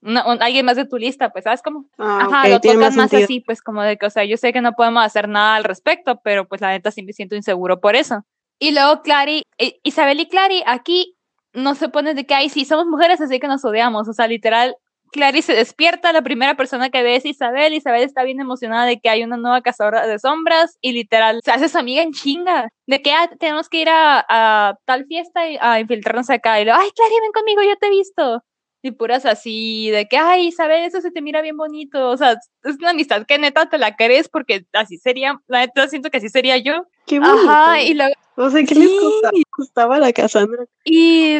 [0.40, 1.86] alguien más de tu lista, pues, ¿sabes cómo?
[1.98, 4.60] Ah, Ajá, lo tocas más, así, pues, como de que, o sea, yo sé que
[4.60, 7.96] no podemos hacer nada al respecto, pero pues la neta sí me siento inseguro por
[7.96, 8.24] eso.
[8.58, 11.16] Y luego Clary, eh, Isabel y Clary aquí
[11.52, 14.26] no se ponen de que, ay, sí, somos mujeres, así que nos odiamos, o sea,
[14.26, 14.76] literal,
[15.14, 18.98] Clary se despierta, la primera persona que ve es Isabel, Isabel está bien emocionada de
[18.98, 22.68] que hay una nueva cazadora de sombras y literal se hace su amiga en chinga,
[22.88, 26.74] de que ah, tenemos que ir a, tal fiesta y a infiltrarnos acá y lo,
[26.74, 28.42] ay Clary, ven conmigo, yo te he visto.
[28.82, 32.10] Y puras así, de que, ay, Isabel, eso se te mira bien bonito.
[32.10, 32.32] O sea,
[32.64, 36.18] es una amistad que neta te la crees porque así sería, la neta siento que
[36.18, 36.86] así sería yo.
[37.06, 37.50] Qué bonito.
[37.50, 38.90] Ajá, y luego, no sé qué les
[39.50, 40.64] costaba, la Cassandra.
[40.84, 41.36] Y,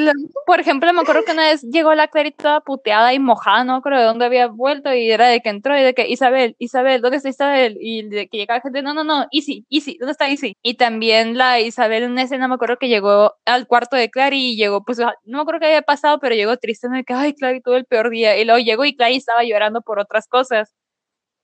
[0.46, 3.98] por ejemplo, me acuerdo que una vez llegó la Clarita puteada y mojada, no creo
[3.98, 7.16] de dónde había vuelto, y era de que entró y de que, Isabel, Isabel, ¿dónde
[7.16, 7.76] está Isabel?
[7.80, 10.56] Y de que llegaba gente, no, no, no, Easy, Easy, ¿dónde está Easy?
[10.62, 14.52] Y también la Isabel en una escena, me acuerdo que llegó al cuarto de Clary
[14.52, 17.34] y llegó, pues, no me acuerdo qué había pasado, pero llegó triste, de que, ay,
[17.34, 18.38] Clary, tuvo el peor día.
[18.38, 20.72] Y luego llegó y Clary estaba llorando por otras cosas.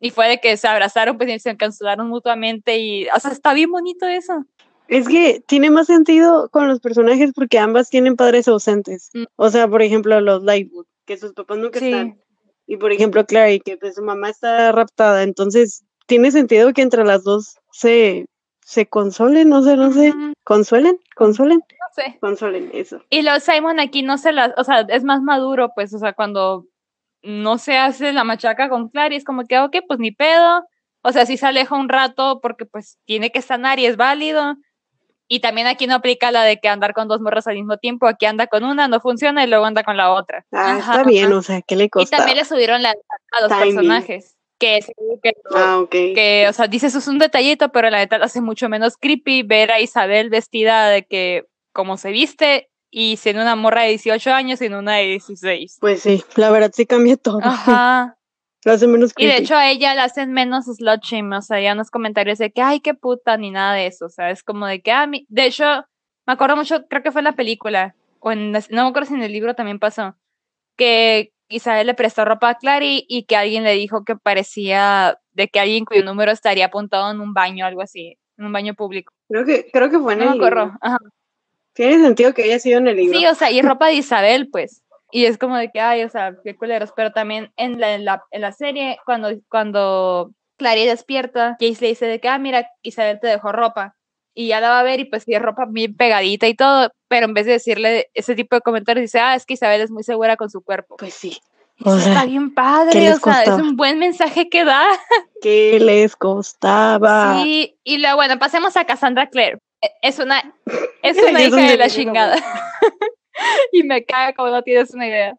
[0.00, 3.52] Y fue de que se abrazaron, pues, y se cancelaron mutuamente y, o sea, está
[3.52, 4.46] bien bonito eso.
[4.88, 9.10] Es que tiene más sentido con los personajes porque ambas tienen padres ausentes.
[9.14, 9.24] Mm.
[9.36, 12.18] O sea, por ejemplo, los Lightwood, que sus papás nunca están.
[12.66, 15.22] Y por ejemplo, Clary, que pues su mamá está raptada.
[15.22, 18.26] Entonces, tiene sentido que entre las dos se,
[18.64, 20.12] se consolen, no sé, no sé.
[20.42, 20.98] ¿Consuelen?
[21.14, 21.58] ¿Consuelen?
[21.58, 22.18] No sé.
[22.20, 23.00] Consolen, eso.
[23.10, 26.14] Y los Simon aquí no se las, o sea, es más maduro, pues, o sea,
[26.14, 26.66] cuando
[27.22, 30.64] no se hace la machaca con Clary, es como que, ok, pues ni pedo.
[31.02, 34.56] O sea, sí se aleja un rato porque pues tiene que sanar y es válido
[35.32, 38.08] y también aquí no aplica la de que andar con dos morras al mismo tiempo.
[38.08, 40.44] Aquí anda con una, no funciona y luego anda con la otra.
[40.50, 42.16] Ah, está bien, o sea, ¿qué le costó?
[42.16, 44.36] Y también le subieron la a los personajes.
[44.58, 44.80] Que,
[45.22, 48.68] que, ah, que, o sea, dices, eso es un detallito, pero la neta hace mucho
[48.68, 53.82] menos creepy ver a Isabel vestida de que, como se viste, y siendo una morra
[53.82, 55.78] de 18 años y en una de 16.
[55.80, 57.40] Pues sí, la verdad sí cambia todo.
[57.42, 58.16] Ajá.
[58.86, 61.90] menos Y de hecho a ella la hacen menos slot shame, o sea, ya unos
[61.90, 64.82] comentarios de que, ay, qué puta, ni nada de eso, o sea, es como de
[64.82, 65.24] que, ah, mi...
[65.28, 65.64] de hecho,
[66.26, 69.14] me acuerdo mucho, creo que fue en la película, o en, no me acuerdo si
[69.14, 70.14] en el libro también pasó,
[70.76, 75.48] que Isabel le prestó ropa a Clary y que alguien le dijo que parecía de
[75.48, 79.12] que alguien cuyo número estaría apuntado en un baño, algo así, en un baño público.
[79.28, 80.76] Creo que, creo que fue en el libro.
[80.80, 80.98] Ajá.
[81.72, 83.18] Tiene sentido que haya sido en el libro.
[83.18, 84.82] Sí, o sea, y ropa de Isabel, pues.
[85.12, 86.92] Y es como de que, ay, o sea, qué culeros.
[86.94, 91.88] Pero también en la, en la, en la serie, cuando, cuando Clary despierta, Jace le
[91.88, 93.96] dice de que, ah, mira, Isabel te dejó ropa.
[94.34, 96.90] Y ya la va a ver y pues sí, ropa bien pegadita y todo.
[97.08, 99.90] Pero en vez de decirle ese tipo de comentarios, dice, ah, es que Isabel es
[99.90, 100.96] muy segura con su cuerpo.
[100.96, 101.40] Pues sí.
[101.82, 104.86] O sea, está bien padre, o sea, es un buen mensaje que da.
[105.40, 107.40] ¿Qué les costaba?
[107.42, 109.58] Sí, y luego, bueno, pasemos a Cassandra Clare.
[109.80, 110.54] E, es una,
[111.02, 112.36] es una hija de la chingada.
[113.72, 115.36] y me caga como no tienes una idea.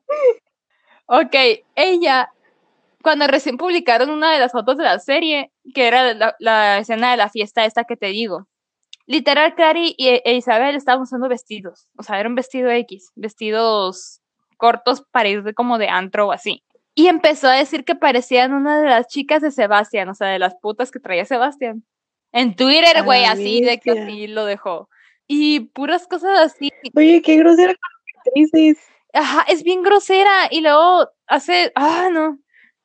[1.06, 1.36] Ok,
[1.76, 2.32] ella,
[3.04, 7.18] cuando recién publicaron una de las fotos de la serie, que era la, escena de
[7.18, 8.48] la fiesta esta que te digo,
[9.08, 14.22] literal, Clary y, e Isabel estaban usando vestidos, o sea, era un vestido X, vestidos
[14.58, 16.64] cortos para ir de, como de antro o así.
[16.94, 20.40] Y empezó a decir que parecían una de las chicas de Sebastián, o sea, de
[20.40, 21.84] las putas que traía Sebastián.
[22.32, 24.90] En Twitter, güey, así de que así lo dejó.
[25.28, 26.72] Y puras cosas así.
[26.96, 28.78] Oye, qué grosera con actrices.
[29.14, 30.48] Ajá, es bien grosera.
[30.50, 32.40] Y luego hace, ah, no,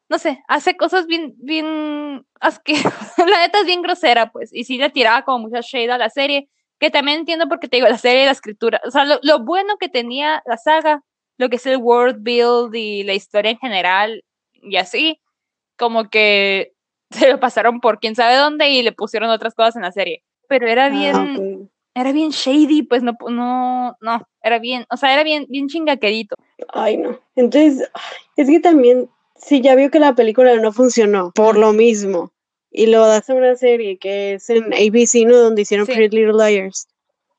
[0.09, 2.25] no sé, hace cosas bien, bien,
[2.65, 2.75] que
[3.19, 6.11] la neta es bien grosera, pues, y sí le tiraba como mucha shade a la
[6.11, 9.19] serie, que también entiendo porque te digo, la serie y la escritura, o sea, lo,
[9.23, 11.03] lo bueno que tenía la saga,
[11.39, 15.21] lo que es el world build y la historia en general y así,
[15.77, 16.73] como que
[17.11, 20.23] se lo pasaron por quién sabe dónde y le pusieron otras cosas en la serie.
[20.49, 25.13] Pero era ah, bien, era bien shady, pues no, no, no, era bien, o sea,
[25.13, 26.37] era bien, bien chingaquerito.
[26.69, 27.19] Ay, no.
[27.35, 27.89] Entonces,
[28.37, 32.33] es que también, si ya vio que la película no funcionó, por lo mismo,
[32.71, 35.37] y lo das a una serie que es en ABC, ¿no?
[35.37, 36.87] Donde hicieron Pretty Little Liars.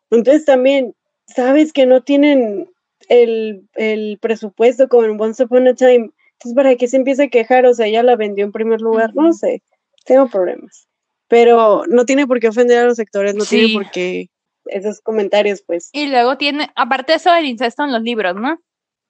[0.09, 0.95] Entonces también,
[1.27, 2.69] sabes que no tienen
[3.09, 6.09] el, el presupuesto como en Once Upon a Time.
[6.39, 7.65] Entonces, ¿para qué se empieza a quejar?
[7.65, 9.11] O sea, ella la vendió en primer lugar.
[9.15, 9.63] No sé,
[10.05, 10.87] tengo problemas.
[11.27, 14.29] Pero no tiene por qué ofender a los sectores, no tiene por qué
[14.65, 15.89] esos comentarios, pues.
[15.91, 18.59] Y luego tiene, aparte de eso, el incesto en los libros, ¿no?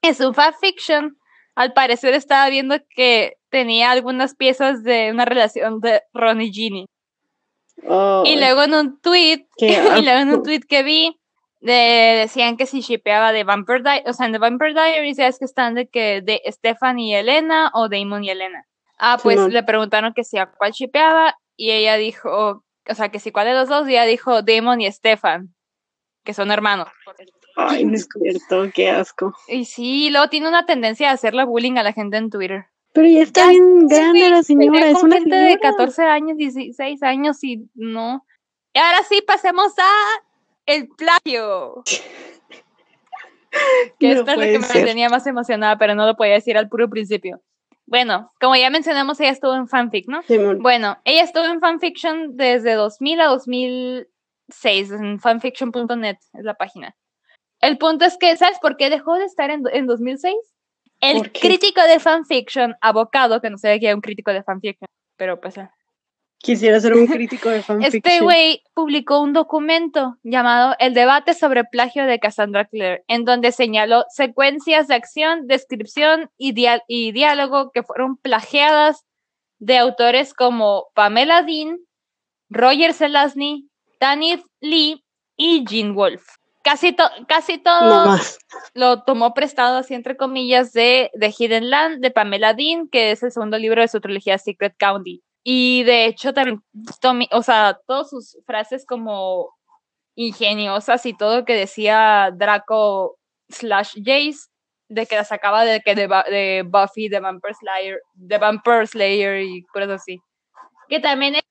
[0.02, 1.18] Es un fiction
[1.58, 6.86] al parecer estaba viendo que tenía algunas piezas de una relación de Ron y Ginny.
[7.82, 11.17] y luego en un tweet, y luego en un tweet que vi,
[11.60, 15.46] decían que si shipeaba de Vampire Diaries, o sea, en The Vampire Diaries es que
[15.46, 18.66] están de que de Stephanie y Elena o Damon y Elena.
[19.00, 23.20] Ah, pues le preguntaron que si a cuál shipeaba y ella dijo, o sea, que
[23.20, 25.54] si cuál de los dos, y ella dijo Damon y Stefan,
[26.24, 26.88] que son hermanos.
[27.56, 29.34] Ay, descubierto, qué asco.
[29.48, 32.66] Y sí, luego tiene una tendencia a hacerle bullying a la gente en Twitter.
[32.94, 37.44] Pero ya está bien grande la señora, es una gente de 14 años, 16 años
[37.44, 38.26] y no.
[38.74, 40.27] Y ahora sí, pasemos a
[40.68, 41.84] el plagio.
[44.00, 46.70] que esto es lo que me tenía más emocionada, pero no lo podía decir al
[46.70, 47.42] puro principio.
[47.88, 50.22] Bueno, como ya mencionamos, ella estuvo en fanfic, ¿no?
[50.60, 56.96] bueno, ella estuvo en fanfiction desde 2000 a 2006, en fanfiction.net es la página.
[57.62, 60.36] El punto es que, ¿sabes por qué dejó de estar en, en 2006?
[61.00, 65.40] El crítico de fanfiction, abocado, que no sé que es un crítico de fanfiction, pero
[65.40, 65.56] pues...
[66.40, 68.02] Quisiera ser un crítico de fanfiction.
[68.04, 73.52] Este güey publicó un documento llamado El debate sobre plagio de Cassandra Clare, en donde
[73.52, 76.54] señaló secuencias de acción, descripción y,
[76.88, 79.06] y diálogo que fueron plagiadas
[79.60, 81.80] de autores como Pamela Dean,
[82.50, 83.70] Roger Zelazny,
[84.00, 85.04] Tanith Lee
[85.36, 86.28] y Gene Wolfe
[86.68, 86.94] casi,
[87.30, 88.18] casi todo
[88.74, 93.24] lo tomó prestado, así entre comillas, de The Hidden Land, de Pamela Dean, que es
[93.24, 95.24] el segundo libro de su trilogía Secret County.
[95.50, 96.62] Y de hecho también,
[97.32, 99.56] o sea, todas sus frases como
[100.14, 104.50] ingeniosas y todo que decía Draco slash Jace,
[104.90, 109.64] de que las sacaba de, que de, Buffy, de Vampire Slayer, de Vampire Slayer y
[109.68, 110.20] cosas así.
[110.90, 111.44] Que también es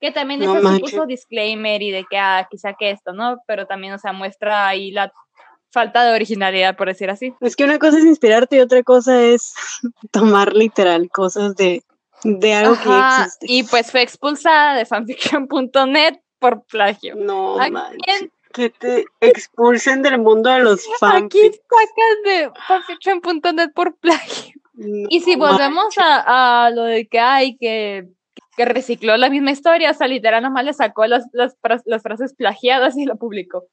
[0.00, 3.42] que también eso se puso disclaimer y de que, ah, quizá que esto, ¿no?
[3.48, 5.12] Pero también, o sea, muestra ahí la
[5.72, 7.34] falta de originalidad, por decir así.
[7.40, 9.54] Es que una cosa es inspirarte y otra cosa es
[10.12, 11.82] tomar literal cosas de,
[12.24, 13.46] de algo que existe.
[13.48, 17.14] Y pues fue expulsada de fanfiction.net por plagio.
[17.16, 18.28] No, manches.
[18.52, 21.24] Que te expulsen del mundo de los fans.
[21.24, 24.54] Aquí sacas de fanfiction.net por plagio.
[24.74, 28.08] y si volvemos a, a, lo de que hay que
[28.56, 31.56] que recicló la misma historia, o sea, literal nomás le sacó las, las,
[31.86, 33.64] las frases plagiadas y lo publicó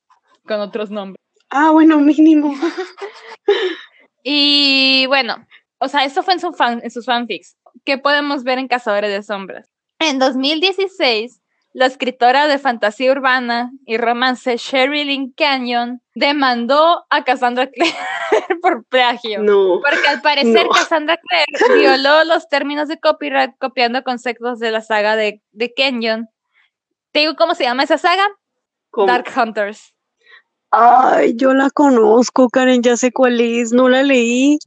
[0.48, 1.22] con otros nombres.
[1.50, 2.54] Ah, bueno, mínimo.
[4.24, 5.46] y bueno,
[5.80, 7.58] o sea, esto fue en, su fan, en sus fanfics.
[7.86, 9.70] ¿Qué podemos ver en Cazadores de Sombras?
[10.00, 11.42] En 2016,
[11.74, 17.94] la escritora de fantasía urbana y romance Sherilyn Canyon demandó a Cassandra Clare
[18.62, 19.44] por plagio.
[19.44, 19.80] No.
[19.82, 21.46] Porque al parecer Cassandra Clare
[21.80, 26.30] violó los términos de copyright copiando conceptos de la saga de, de Canyon.
[27.12, 28.28] ¿Te digo cómo se llama esa saga?
[29.06, 29.94] Dark Hunters.
[30.72, 34.58] Ay, yo la conozco, Karen, ya sé cuál es, no la leí,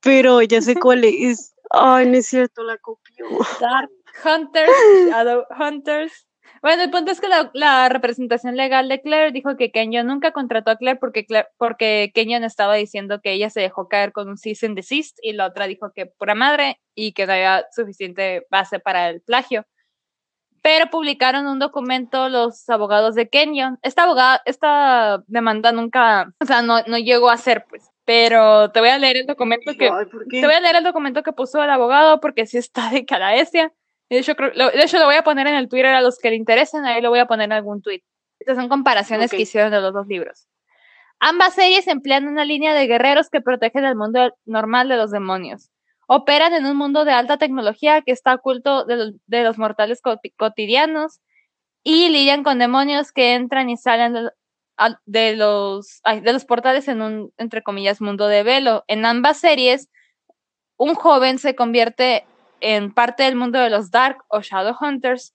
[0.00, 1.51] pero ya sé cuál es.
[1.72, 3.26] Ay, no es cierto, la copió.
[3.60, 3.90] Dark
[4.24, 4.70] Hunters,
[5.08, 6.26] Shadow Hunters,
[6.62, 10.70] bueno, el punto es que la, representación legal de Claire dijo que Kenyon nunca contrató
[10.70, 11.26] a Claire porque,
[11.58, 15.32] porque Kenyon estaba diciendo que ella se dejó caer con un cease and desist y
[15.32, 19.66] la otra dijo que pura madre y que no había suficiente base para el plagio.
[20.62, 23.80] Pero publicaron un documento los abogados de Kenyon.
[23.82, 27.91] Esta abogada, esta demanda nunca, o sea, no, no llegó a ser, pues.
[28.04, 29.88] Pero te voy a leer el documento que
[30.30, 33.72] te voy a leer el documento que puso el abogado porque sí está de calaesia.
[34.10, 36.30] De hecho, lo, de hecho, lo voy a poner en el Twitter a los que
[36.30, 38.02] le interesen, ahí lo voy a poner en algún tweet.
[38.40, 40.48] Estas son comparaciones que hicieron de los dos libros.
[41.20, 45.70] Ambas series emplean una línea de guerreros que protegen el mundo normal de los demonios.
[46.08, 50.02] Operan en un mundo de alta tecnología que está oculto de, los, mortales
[50.36, 51.20] cotidianos
[51.84, 54.30] y lidian con demonios que entran y salen de,
[55.36, 58.84] los, de los portales en un, entre comillas, mundo de velo.
[58.88, 59.88] En ambas series,
[60.76, 62.26] un joven se convierte
[62.60, 65.34] en parte del mundo de los Dark o Shadow Hunters,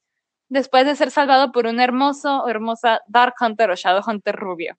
[0.50, 4.78] después de ser salvado por un hermoso o hermosa Dark Hunter o Shadow Hunter rubio.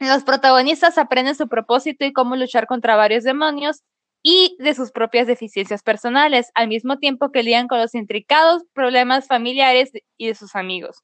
[0.00, 3.82] Los protagonistas aprenden su propósito y cómo luchar contra varios demonios
[4.22, 9.28] y de sus propias deficiencias personales, al mismo tiempo que lidian con los intricados problemas
[9.28, 11.02] familiares y de sus amigos.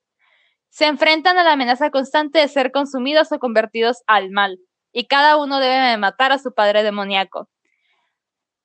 [0.71, 4.59] Se enfrentan a la amenaza constante de ser consumidos o convertidos al mal,
[4.93, 7.49] y cada uno debe matar a su padre demoníaco.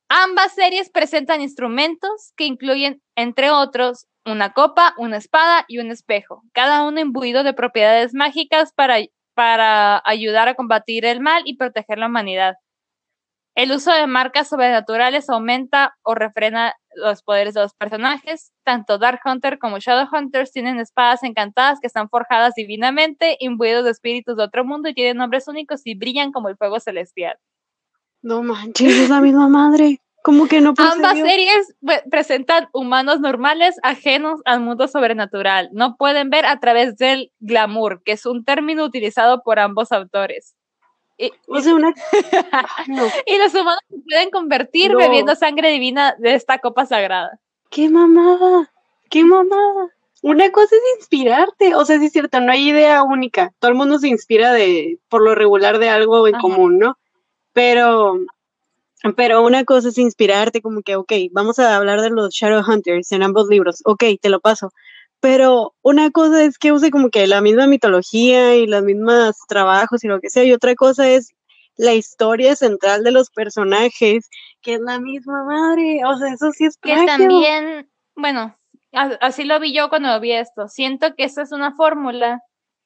[0.08, 6.42] Ambas series presentan instrumentos que incluyen, entre otros, una copa, una espada y un espejo,
[6.52, 8.98] cada uno imbuido de propiedades mágicas para,
[9.34, 12.54] para ayudar a combatir el mal y proteger la humanidad.
[13.56, 18.52] El uso de marcas sobrenaturales aumenta o refrena los poderes de los personajes.
[18.64, 23.92] Tanto Dark Hunter como Shadow Hunters tienen espadas encantadas que están forjadas divinamente, imbuidos de
[23.92, 27.38] espíritus de otro mundo y tienen nombres únicos y brillan como el fuego celestial.
[28.20, 30.02] No manches, es la misma madre.
[30.22, 31.76] Como que no Ambas series
[32.10, 35.70] presentan humanos normales ajenos al mundo sobrenatural.
[35.72, 40.56] No pueden ver a través del glamour, que es un término utilizado por ambos autores.
[41.18, 41.32] Y,
[43.34, 47.40] y los humanos se pueden convertir bebiendo sangre divina de esta copa sagrada.
[47.70, 48.70] ¡Qué mamada!
[49.10, 49.90] ¡Qué mamada!
[50.22, 53.52] Una cosa es inspirarte, o sea, sí es cierto, no hay idea única.
[53.58, 56.98] Todo el mundo se inspira de, por lo regular, de algo en común, ¿no?
[57.52, 58.18] Pero
[59.14, 63.22] pero una cosa es inspirarte como que, ok, vamos a hablar de los Shadowhunters en
[63.22, 64.72] ambos libros, ok, te lo paso.
[65.20, 70.04] Pero una cosa es que use como que la misma mitología y los mismos trabajos
[70.04, 71.32] y lo que sea, y otra cosa es
[71.76, 74.28] la historia central de los personajes,
[74.62, 78.56] que es la misma madre, o sea, eso sí es Que también, bueno,
[78.92, 82.40] así lo vi yo cuando vi esto, siento que esa es una fórmula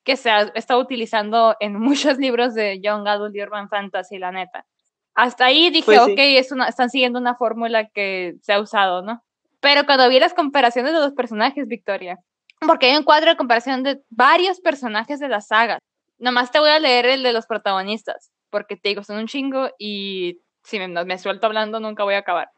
[0.05, 4.33] que se ha estado utilizando en muchos libros de Young Adult y Urban Fantasy, la
[4.33, 4.67] neta.
[5.15, 9.03] Hasta ahí dije, pues ok, es una, están siguiendo una fórmula que se ha usado,
[9.03, 9.23] ¿no?
[9.61, 12.19] Pero cuando vi las comparaciones de los personajes, Victoria,
[12.67, 15.79] porque hay un cuadro de comparación de varios personajes de la saga.
[16.19, 19.71] Nomás te voy a leer el de los protagonistas, porque te digo, son un chingo
[19.79, 22.51] y si me, me suelto hablando nunca voy a acabar.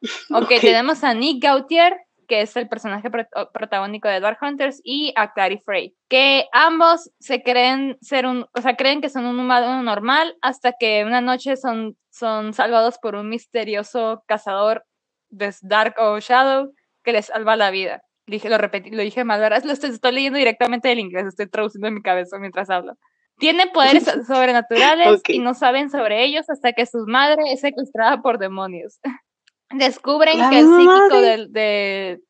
[0.30, 0.60] Ok, okay.
[0.60, 1.96] tenemos a Nick Gautier,
[2.28, 7.42] que es el personaje protagónico de Dark Hunters, y a Clary Frey, que ambos se
[7.42, 11.56] creen ser un, o sea, creen que son un humano normal hasta que una noche
[11.56, 14.84] son, son salvados por un misterioso cazador
[15.30, 16.72] de Dark o Shadow
[17.04, 18.02] que les salva la vida.
[18.26, 19.62] Dije, lo repetí, lo dije mal, ¿verdad?
[19.64, 22.94] Lo estoy, estoy leyendo directamente del inglés, estoy traduciendo en mi cabeza mientras hablo.
[23.38, 28.38] Tienen poderes sobrenaturales y no saben sobre ellos hasta que su madre es secuestrada por
[28.38, 28.98] demonios
[29.70, 32.20] descubren que el psíquico del, de,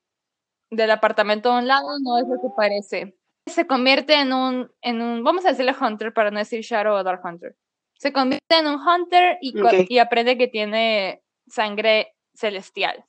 [0.70, 3.14] del apartamento de un lado no es lo que parece.
[3.46, 7.02] Se convierte en un, en un, vamos a decirle Hunter para no decir Shadow o
[7.02, 7.56] Dark Hunter.
[7.94, 9.54] Se convierte en un Hunter y,
[9.88, 13.04] y aprende que tiene sangre celestial.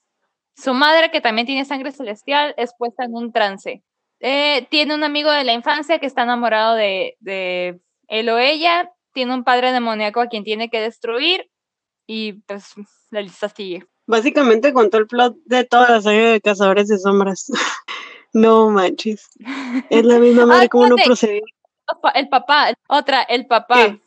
[0.55, 3.83] Su madre, que también tiene sangre celestial, es puesta en un trance.
[4.19, 8.91] Eh, tiene un amigo de la infancia que está enamorado de, de él o ella.
[9.13, 11.49] Tiene un padre demoníaco a quien tiene que destruir.
[12.05, 12.73] Y pues
[13.11, 13.85] la lista sigue.
[14.07, 17.51] Básicamente contó el plot de toda la serie de Cazadores de Sombras.
[18.33, 19.29] no manches.
[19.89, 21.43] Es la misma madre, ¿cómo no procedió?
[22.15, 23.97] El papá, otra, el papá.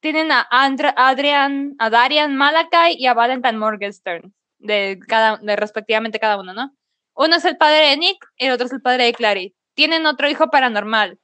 [0.00, 6.54] Tienen a Adrian, a Darian Malakai y a Valentine Morgenstern, de cada, respectivamente cada uno,
[6.54, 6.72] ¿no?
[7.14, 9.54] Uno es el padre de Nick y el otro es el padre de Clary.
[9.74, 11.18] Tienen otro hijo paranormal.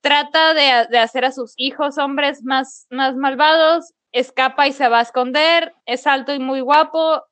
[0.00, 5.00] Trata de, de hacer a sus hijos hombres más, más malvados, escapa y se va
[5.00, 7.22] a esconder, es alto y muy guapo,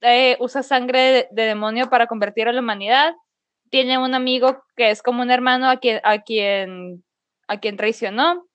[0.00, 3.14] eh, usa sangre de, demonio para convertir a la humanidad.
[3.70, 7.04] Tiene un amigo que es como un hermano a quien, a quien,
[7.48, 8.46] a quien traicionó.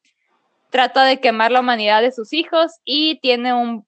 [0.70, 3.86] Trata de quemar la humanidad de sus hijos y tiene un,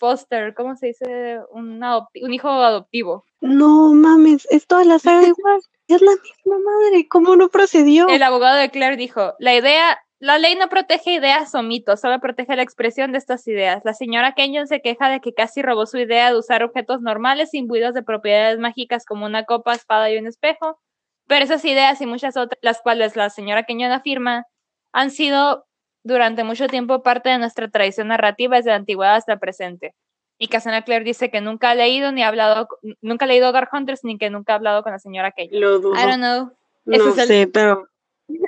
[0.00, 1.38] foster, ¿cómo se dice?
[1.52, 3.24] Un, un hijo adoptivo.
[3.40, 5.60] No mames, es toda la saga igual.
[5.90, 8.08] Es la misma madre, ¿cómo no procedió?
[8.08, 12.20] El abogado de Claire dijo, la idea la ley no protege ideas o mitos, solo
[12.20, 13.80] protege la expresión de estas ideas.
[13.86, 17.54] La señora Kenyon se queja de que casi robó su idea de usar objetos normales
[17.54, 20.78] imbuidos de propiedades mágicas como una copa, espada y un espejo,
[21.26, 24.44] pero esas ideas y muchas otras, las cuales la señora Kenyon afirma,
[24.92, 25.66] han sido
[26.02, 29.94] durante mucho tiempo parte de nuestra tradición narrativa desde la antigüedad hasta el presente.
[30.38, 32.68] Y Cassandra Clare dice que nunca ha leído ni ha hablado,
[33.02, 35.60] nunca ha leído Dark Hunters ni que nunca ha hablado con la señora Kenyon.
[35.60, 35.94] Lo dudo.
[35.94, 36.52] I don't know.
[36.86, 37.88] No sé, pero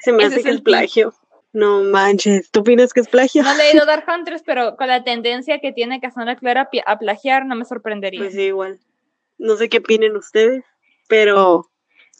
[0.00, 1.12] se me hace que es plagio.
[1.52, 3.42] No manches, ¿tú opinas que es plagio?
[3.42, 7.44] No he leído Dark Hunters, pero con la tendencia que tiene Cassandra Clara a plagiar,
[7.44, 8.20] no me sorprendería.
[8.20, 8.80] Pues sí, igual.
[9.36, 10.64] No sé qué opinen ustedes,
[11.08, 11.68] pero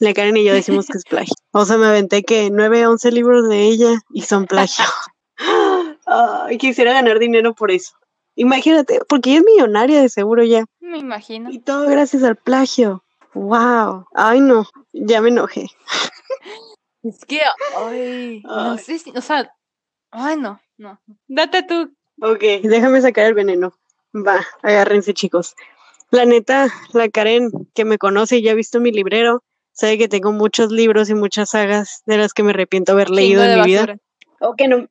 [0.01, 1.35] la Karen y yo decimos que es plagio.
[1.53, 4.85] O sea, me aventé que 9, 11 libros de ella y son plagio.
[6.07, 7.95] Ay, quisiera ganar dinero por eso.
[8.35, 10.65] Imagínate, porque ella es millonaria de seguro ya.
[10.81, 11.51] Me imagino.
[11.51, 13.05] Y todo gracias al plagio.
[13.35, 14.07] Wow.
[14.15, 15.69] Ay, no, ya me enojé.
[17.05, 17.41] Es que,
[17.77, 19.53] ay, no sé si, o sea,
[20.13, 21.01] ay, no, no.
[21.27, 21.93] Date tú.
[22.21, 23.75] Ok, déjame sacar el veneno.
[24.15, 25.57] Va, agárrense, chicos.
[26.13, 30.07] La neta, la Karen que me conoce y ya ha visto mi librero, sabe que
[30.07, 33.67] tengo muchos libros y muchas sagas de las que me arrepiento haber leído en mi
[33.67, 33.97] vida.
[34.39, 34.87] O que no,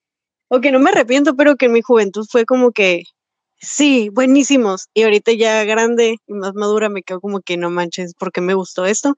[0.53, 3.03] o que no me arrepiento, pero que en mi juventud fue como que
[3.61, 4.89] sí, buenísimos.
[4.93, 8.53] Y ahorita ya grande y más madura me quedo como que no manches, porque me
[8.53, 9.15] gustó esto.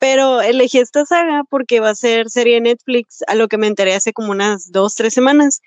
[0.00, 3.94] Pero elegí esta saga porque va a ser serie Netflix, a lo que me enteré
[3.94, 5.60] hace como unas dos, tres semanas.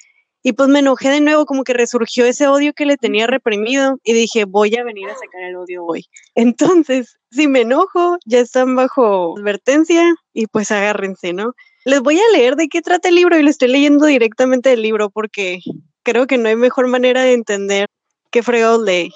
[0.43, 3.99] Y pues me enojé de nuevo, como que resurgió ese odio que le tenía reprimido
[4.03, 6.05] y dije, voy a venir a sacar el odio hoy.
[6.35, 11.53] Entonces, si me enojo, ya están bajo advertencia y pues agárrense, ¿no?
[11.87, 14.81] Les voy a leer de qué trata el libro y lo estoy leyendo directamente del
[14.81, 15.61] libro porque
[16.03, 17.87] creo que no hay mejor manera de entender
[18.29, 19.09] qué fregado ley.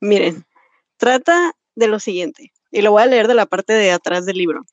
[0.00, 0.44] Miren,
[0.96, 4.36] trata de lo siguiente, y lo voy a leer de la parte de atrás del
[4.36, 4.64] libro.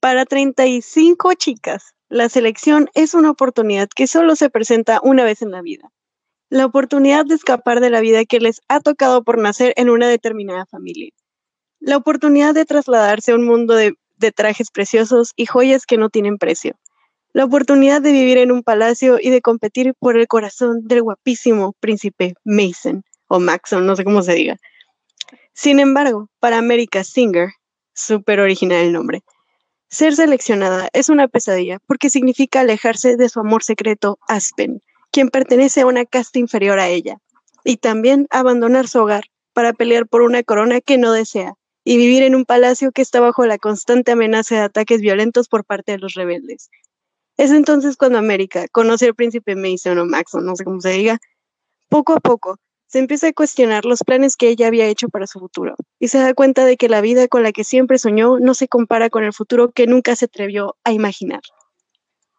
[0.00, 5.50] Para 35 chicas, la selección es una oportunidad que solo se presenta una vez en
[5.50, 5.92] la vida.
[6.48, 10.08] La oportunidad de escapar de la vida que les ha tocado por nacer en una
[10.08, 11.12] determinada familia.
[11.78, 16.38] La oportunidad de trasladarse a un mundo de trajes preciosos y joyas que no tienen
[16.38, 16.74] precio
[17.36, 21.74] la oportunidad de vivir en un palacio y de competir por el corazón del guapísimo
[21.80, 24.56] príncipe Mason o Maxon, no sé cómo se diga.
[25.52, 27.50] Sin embargo, para America Singer,
[27.92, 29.22] súper original el nombre,
[29.90, 34.80] ser seleccionada es una pesadilla porque significa alejarse de su amor secreto Aspen,
[35.10, 37.18] quien pertenece a una casta inferior a ella,
[37.64, 41.52] y también abandonar su hogar para pelear por una corona que no desea
[41.84, 45.66] y vivir en un palacio que está bajo la constante amenaza de ataques violentos por
[45.66, 46.70] parte de los rebeldes,
[47.36, 51.18] es entonces cuando América conoce al príncipe Mason o Maxon, no sé cómo se diga,
[51.88, 55.40] poco a poco se empieza a cuestionar los planes que ella había hecho para su
[55.40, 58.54] futuro y se da cuenta de que la vida con la que siempre soñó no
[58.54, 61.40] se compara con el futuro que nunca se atrevió a imaginar.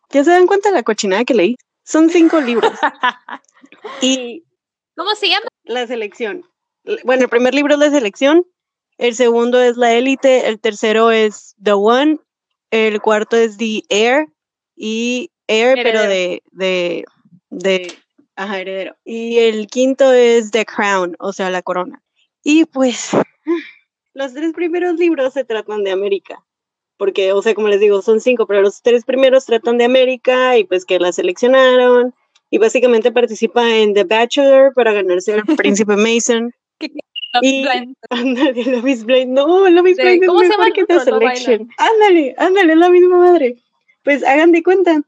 [0.09, 1.57] ¿Ya se dan cuenta de la cochinada que leí?
[1.83, 2.71] Son cinco libros.
[4.01, 4.43] y
[4.95, 5.47] ¿Cómo se llama?
[5.63, 6.43] La selección.
[7.03, 8.45] Bueno, el primer libro es la selección,
[8.97, 12.19] el segundo es la élite, el tercero es The One,
[12.71, 14.27] el cuarto es The Air,
[14.77, 17.05] y Air, pero de, de,
[17.49, 17.93] de,
[18.35, 18.95] ajá, heredero.
[19.03, 22.03] Y el quinto es The Crown, o sea, la corona.
[22.43, 23.11] Y pues,
[24.13, 26.45] los tres primeros libros se tratan de América,
[26.97, 30.57] porque, o sea, como les digo, son cinco, pero los tres primeros tratan de América
[30.57, 32.13] y pues que la seleccionaron
[32.49, 36.53] y básicamente participa en The Bachelor para ganarse al príncipe Mason.
[37.41, 37.65] y,
[38.09, 40.95] ándale, la Miss Blade, no, la Miss Blade ¿Cómo es se llama el otro?
[40.95, 41.69] No Selection.
[41.77, 43.55] Ándale, ándale, es la misma madre
[44.07, 45.01] pues hagan de cuenta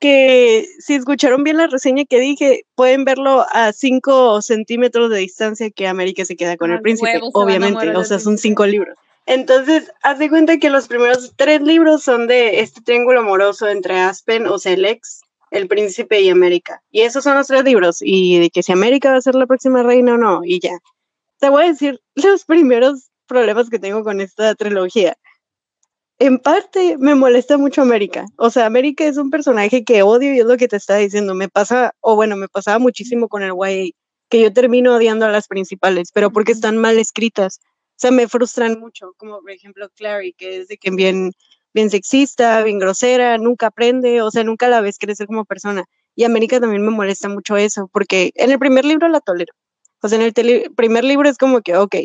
[0.00, 5.68] que si escucharon bien la reseña que dije, pueden verlo a 5 centímetros de distancia
[5.70, 8.48] que América se queda con Ah, el príncipe, van a obviamente, o sea, son príncipe.
[8.48, 8.96] cinco libros.
[9.26, 14.00] Entonces, haz de cuenta que los primeros tres libros son de este triángulo amoroso entre
[14.00, 15.20] Aspen, o sea, el ex,
[15.50, 16.82] el príncipe y América.
[16.90, 19.46] Y esos son los tres libros, y de que si América va a ser la
[19.46, 20.78] próxima reina o no, y ya.
[21.38, 25.18] Te voy a decir los primeros problemas que tengo con esta trilogía
[26.22, 28.26] en parte me molesta mucho América.
[28.36, 31.34] O sea, América es un personaje que odio y es lo que te está diciendo.
[31.34, 33.90] Me pasa, o bueno, me pasaba muchísimo con el YA,
[34.28, 37.58] que yo termino odiando a las principales, pero porque están mal escritas.
[37.64, 41.32] O sea, me frustran mucho, como por ejemplo Clary, que es de que bien,
[41.74, 45.86] bien sexista, bien grosera, nunca aprende, o sea, nunca la ves crecer como persona.
[46.14, 49.52] Y América también me molesta mucho eso, porque en el primer libro la tolero.
[50.00, 51.96] O sea, en el primer libro es como que, ok,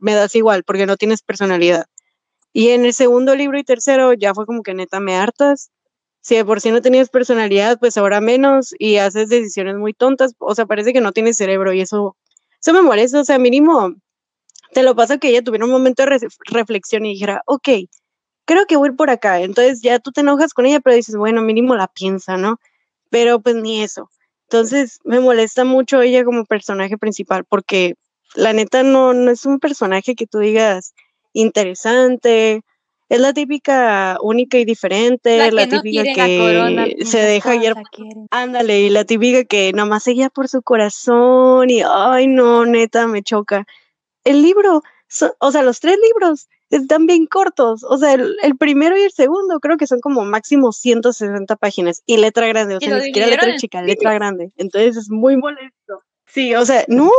[0.00, 1.84] me das igual, porque no tienes personalidad.
[2.58, 5.70] Y en el segundo libro y tercero ya fue como que neta me hartas.
[6.22, 10.34] Si de por sí no tenías personalidad, pues ahora menos y haces decisiones muy tontas.
[10.38, 12.16] O sea, parece que no tienes cerebro y eso,
[12.60, 13.20] eso me molesta.
[13.20, 13.94] O sea, mínimo,
[14.72, 17.68] te lo pasa que ella tuviera un momento de re- reflexión y dijera, ok,
[18.46, 19.40] creo que voy por acá.
[19.40, 22.58] Entonces ya tú te enojas con ella, pero dices, bueno, mínimo la piensa, ¿no?
[23.10, 24.10] Pero pues ni eso.
[24.48, 27.94] Entonces me molesta mucho ella como personaje principal porque
[28.34, 30.94] la neta no, no es un personaje que tú digas
[31.42, 32.62] interesante.
[33.08, 36.86] Es la típica única y diferente, La la, que no típica que la corona.
[37.06, 37.58] se deja
[37.90, 38.26] quieren.
[38.30, 43.22] Ándale, y la típica que nomás seguía por su corazón y, ay, no, neta, me
[43.22, 43.64] choca.
[44.24, 47.82] El libro, so- o sea, los tres libros están bien cortos.
[47.82, 52.02] O sea, el, el primero y el segundo creo que son como máximo 160 páginas
[52.04, 54.52] y letra grande, o sea, ni siquiera letra chica, letra grande.
[54.58, 56.02] Entonces es muy molesto.
[56.26, 57.10] Sí, o sea, no,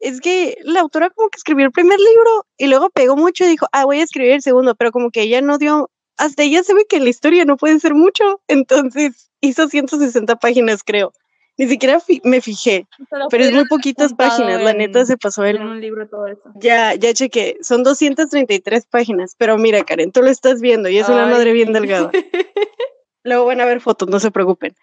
[0.00, 3.48] es que la autora como que escribió el primer libro y luego pegó mucho y
[3.48, 6.62] dijo, ah, voy a escribir el segundo, pero como que ella no dio, hasta ella
[6.62, 11.12] se ve que la historia no puede ser mucho, entonces hizo 160 páginas, creo.
[11.58, 12.86] Ni siquiera fi- me fijé,
[13.30, 15.62] pero es muy poquitas páginas, la neta se pasó en el...
[15.62, 16.42] un libro todo eso.
[16.56, 21.08] Ya, ya chequé, son 233 páginas, pero mira, Karen, tú lo estás viendo y es
[21.08, 22.10] una madre bien delgada.
[23.24, 24.74] Luego van a ver fotos, no se preocupen.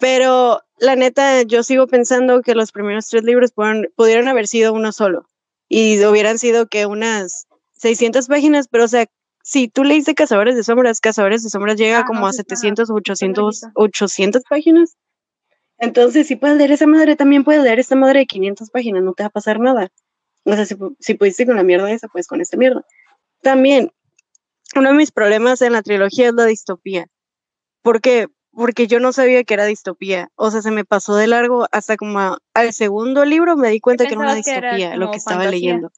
[0.00, 4.72] Pero la neta, yo sigo pensando que los primeros tres libros pudieron, pudieron haber sido
[4.72, 5.26] uno solo.
[5.68, 9.06] Y hubieran sido que unas 600 páginas, pero o sea,
[9.42, 12.40] si tú leíste Cazadores de Sombras, Cazadores de Sombras llega Ah, como no, a sí
[12.40, 13.80] está- 700 o 800, larguita.
[13.80, 14.96] 800 páginas.
[15.78, 19.12] Entonces, si puedes leer esa madre, también puedes leer esta madre de 500 páginas, no
[19.12, 19.88] te va a pasar nada.
[20.44, 22.84] O sea, si, pu- si pudiste con la mierda esa, pues con esta mierda.
[23.42, 23.92] También,
[24.76, 27.06] uno de mis problemas en la trilogía es la distopía.
[27.82, 28.28] ¿Por qué?
[28.56, 30.28] Porque yo no sabía que era distopía.
[30.36, 33.80] O sea, se me pasó de largo hasta como a- al segundo libro me di
[33.80, 35.50] cuenta que era una pensabas que era distopía lo que estaba fantasía?
[35.60, 35.90] leyendo.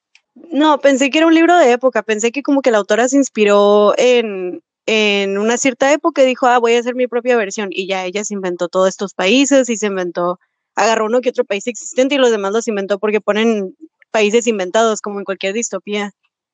[0.52, 2.02] No, pensé que era un libro de época.
[2.02, 6.46] Pensé que como que la autora se inspiró en, en una cierta época y dijo,
[6.46, 7.68] ah, voy a hacer mi propia versión.
[7.72, 10.38] Y ya ella se inventó todos estos países y se inventó
[10.78, 13.74] agarró uno que otro país existente y los demás los inventó porque ponen
[14.10, 16.12] países inventados, como en cualquier distopía.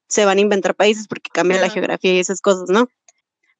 [0.08, 2.86] Se van a inventar países porque cambia la geografía y esas cosas, ¿no?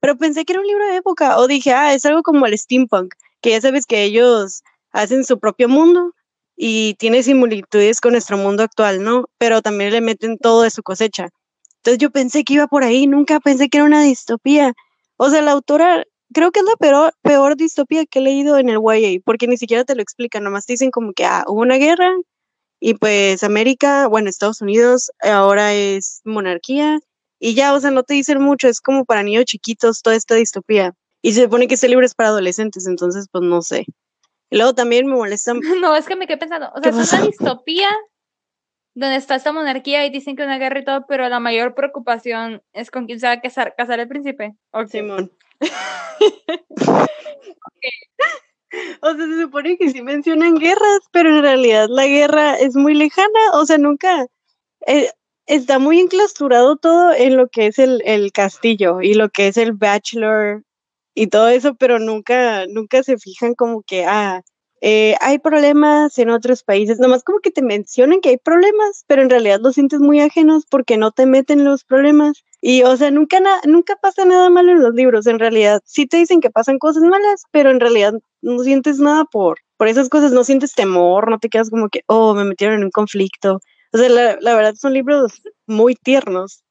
[0.03, 2.59] Pero pensé que era un libro de época, o dije, ah, es algo como el
[2.59, 6.13] steampunk, que ya sabes que ellos hacen su propio mundo
[6.57, 9.27] y tiene similitudes con nuestro mundo actual, ¿no?
[9.39, 11.29] Pero también le meten todo de su cosecha.
[11.77, 14.73] Entonces yo pensé que iba por ahí, nunca pensé que era una distopía.
[15.19, 18.71] O sea, la autora creo que es la peor, peor distopía que he leído en
[18.71, 21.61] el YA, porque ni siquiera te lo explican, nomás te dicen como que ah, hubo
[21.61, 22.13] una guerra
[22.81, 26.99] y pues América, bueno, Estados Unidos ahora es monarquía
[27.45, 30.37] y ya, o sea, no te dicen mucho, es como para niños chiquitos toda esta
[30.37, 30.95] distopía.
[31.23, 33.85] Y se supone que este libro es para adolescentes, entonces pues no sé.
[34.49, 35.53] Y luego también me molesta.
[35.81, 37.89] No, es que me quedé pensando, o sea, es una distopía
[38.95, 42.63] donde está esta monarquía y dicen que una guerra y todo, pero la mayor preocupación
[42.73, 44.55] es con quién se va a casar, casar el príncipe.
[44.89, 45.33] Simón.
[49.03, 52.95] O sea, se supone que sí mencionan guerras, pero en realidad la guerra es muy
[52.95, 54.27] lejana, o sea, nunca
[54.87, 55.11] eh,
[55.57, 59.57] está muy enclausurado todo en lo que es el, el, castillo y lo que es
[59.57, 60.63] el bachelor
[61.15, 64.43] y todo eso, pero nunca, nunca se fijan como que, ah,
[64.81, 69.23] eh, hay problemas en otros países, nomás como que te mencionan que hay problemas, pero
[69.23, 72.43] en realidad los sientes muy ajenos porque no te meten los problemas.
[72.61, 75.83] Y, o sea, nunca, nunca pasa nada malo en los libros, en realidad.
[75.85, 79.89] Sí te dicen que pasan cosas malas, pero en realidad no sientes nada por, por
[79.89, 82.91] esas cosas, no sientes temor, no te quedas como que, oh, me metieron en un
[82.91, 83.61] conflicto.
[83.93, 86.65] O sea, la, la verdad son libros muy tiernos.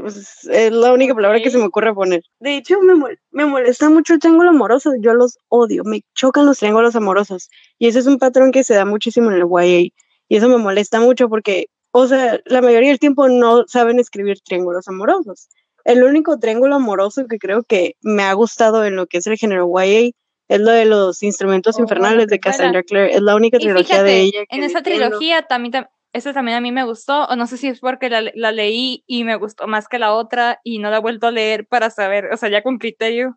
[0.00, 2.22] Pues, es la única palabra que se me ocurre poner.
[2.40, 2.94] De hecho, me,
[3.30, 4.92] me molesta mucho el triángulo amoroso.
[4.98, 5.84] Yo los odio.
[5.84, 7.50] Me chocan los triángulos amorosos.
[7.78, 9.90] Y ese es un patrón que se da muchísimo en el YA.
[10.28, 14.40] Y eso me molesta mucho porque, o sea, la mayoría del tiempo no saben escribir
[14.40, 15.48] triángulos amorosos.
[15.84, 19.36] El único triángulo amoroso que creo que me ha gustado en lo que es el
[19.36, 20.12] género YA
[20.48, 23.14] es lo de los instrumentos oh, infernales de Cassandra Clare.
[23.14, 24.44] Es la única trilogía de ella.
[24.48, 27.80] en esa trilogía también, esa también a mí me gustó, o no sé si es
[27.80, 31.00] porque la, la, leí y me gustó más que la otra y no la he
[31.00, 33.36] vuelto a leer para saber, o sea, ya con criterio.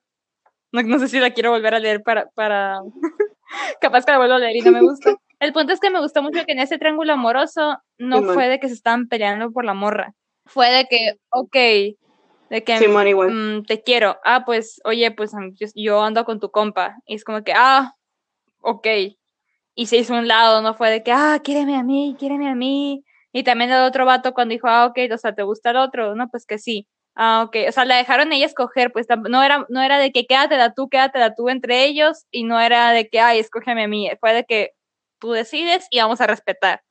[0.72, 2.80] No, no sé si la quiero volver a leer para, para...
[3.82, 5.16] capaz que la vuelvo a leer y no me gusta.
[5.40, 8.60] El punto es que me gustó mucho que en ese triángulo amoroso no fue de
[8.60, 10.14] que se estaban peleando por la morra.
[10.46, 11.56] Fue de que, ok,
[12.50, 14.18] de que mm, te quiero.
[14.24, 16.98] Ah, pues, oye, pues yo, yo ando con tu compa.
[17.08, 17.96] Y es como que, ah,
[18.62, 18.88] ok
[19.78, 22.56] y se hizo un lado, no fue de que, ah, quiéreme a mí, quiéreme a
[22.56, 23.06] mí.
[23.32, 26.16] Y también el otro vato cuando dijo, ah, ok, o sea, ¿te gusta el otro?
[26.16, 26.88] No, pues que sí.
[27.14, 30.26] Ah, ok, o sea, la dejaron ella escoger, pues no era, no era de que
[30.26, 34.10] quédatela tú, quédatela tú entre ellos, y no era de que, ay, escógeme a mí,
[34.20, 34.72] fue de que
[35.20, 36.82] tú decides y vamos a respetar.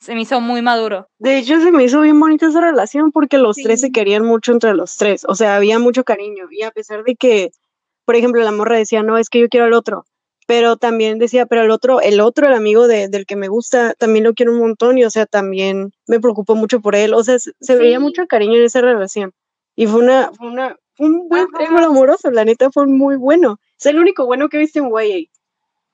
[0.00, 1.08] Se me hizo muy maduro.
[1.18, 4.52] De hecho, se me hizo bien bonita esa relación porque los tres se querían mucho
[4.52, 7.50] entre los tres, o sea, había mucho cariño, y a pesar de que,
[8.04, 10.04] por ejemplo, la morra decía, no, es que yo quiero al otro,
[10.48, 13.92] pero también decía, pero el otro, el otro, el amigo de, del que me gusta,
[13.98, 17.22] también lo quiero un montón y, o sea, también me preocupo mucho por él, o
[17.22, 19.34] sea, se, veía mucho cariño en esa relación
[19.76, 23.84] y fue una, fue una, un buen triángulo amoroso, la neta fue muy bueno, es
[23.84, 25.28] el único bueno que he visto en YA.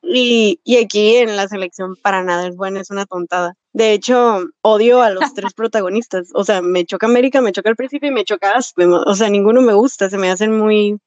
[0.07, 3.55] Y, y aquí en la selección para nada es buena, es una tontada.
[3.73, 6.29] De hecho, odio a los tres protagonistas.
[6.35, 8.93] O sea, me choca América, me choca el príncipe y me choca Aspen.
[8.93, 10.99] O sea, ninguno me gusta, se me hacen muy...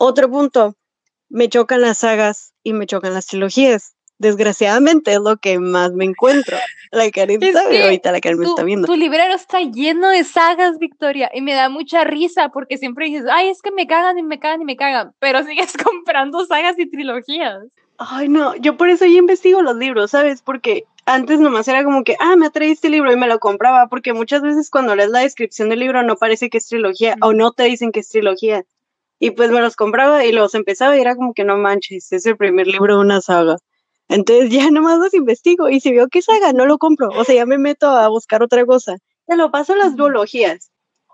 [0.00, 0.74] Otro punto,
[1.28, 3.94] me chocan las sagas y me chocan las trilogías.
[4.18, 6.56] Desgraciadamente es lo que más me encuentro.
[6.90, 8.86] La Karen sabe, ahorita la Karen me está viendo.
[8.86, 13.26] Tu librero está lleno de sagas, Victoria, y me da mucha risa porque siempre dices,
[13.30, 16.78] ay, es que me cagan y me cagan y me cagan, pero sigues comprando sagas
[16.78, 17.62] y trilogías.
[17.98, 20.42] Ay, no, yo por eso ya investigo los libros, ¿sabes?
[20.42, 23.88] Porque antes nomás era como que, ah, me atrae este libro y me lo compraba,
[23.88, 27.32] porque muchas veces cuando lees la descripción del libro no parece que es trilogía o
[27.32, 28.64] no te dicen que es trilogía.
[29.18, 32.26] Y pues me los compraba y los empezaba y era como que no manches, es
[32.26, 33.56] el primer libro de una saga.
[34.08, 37.08] Entonces ya nomás los investigo y si veo que saga, no lo compro.
[37.10, 38.96] O sea, ya me meto a buscar otra cosa.
[39.26, 40.70] Te lo paso las biologías.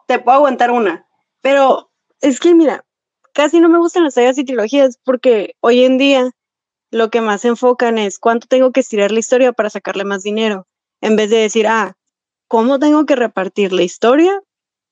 [0.06, 1.06] Te puedo aguantar una.
[1.40, 1.90] Pero
[2.20, 2.84] es que mira,
[3.32, 6.30] casi no me gustan las sagas y trilogías porque hoy en día
[6.90, 10.22] lo que más se enfocan es cuánto tengo que estirar la historia para sacarle más
[10.22, 10.66] dinero.
[11.00, 11.96] En vez de decir, ah,
[12.46, 14.40] ¿cómo tengo que repartir la historia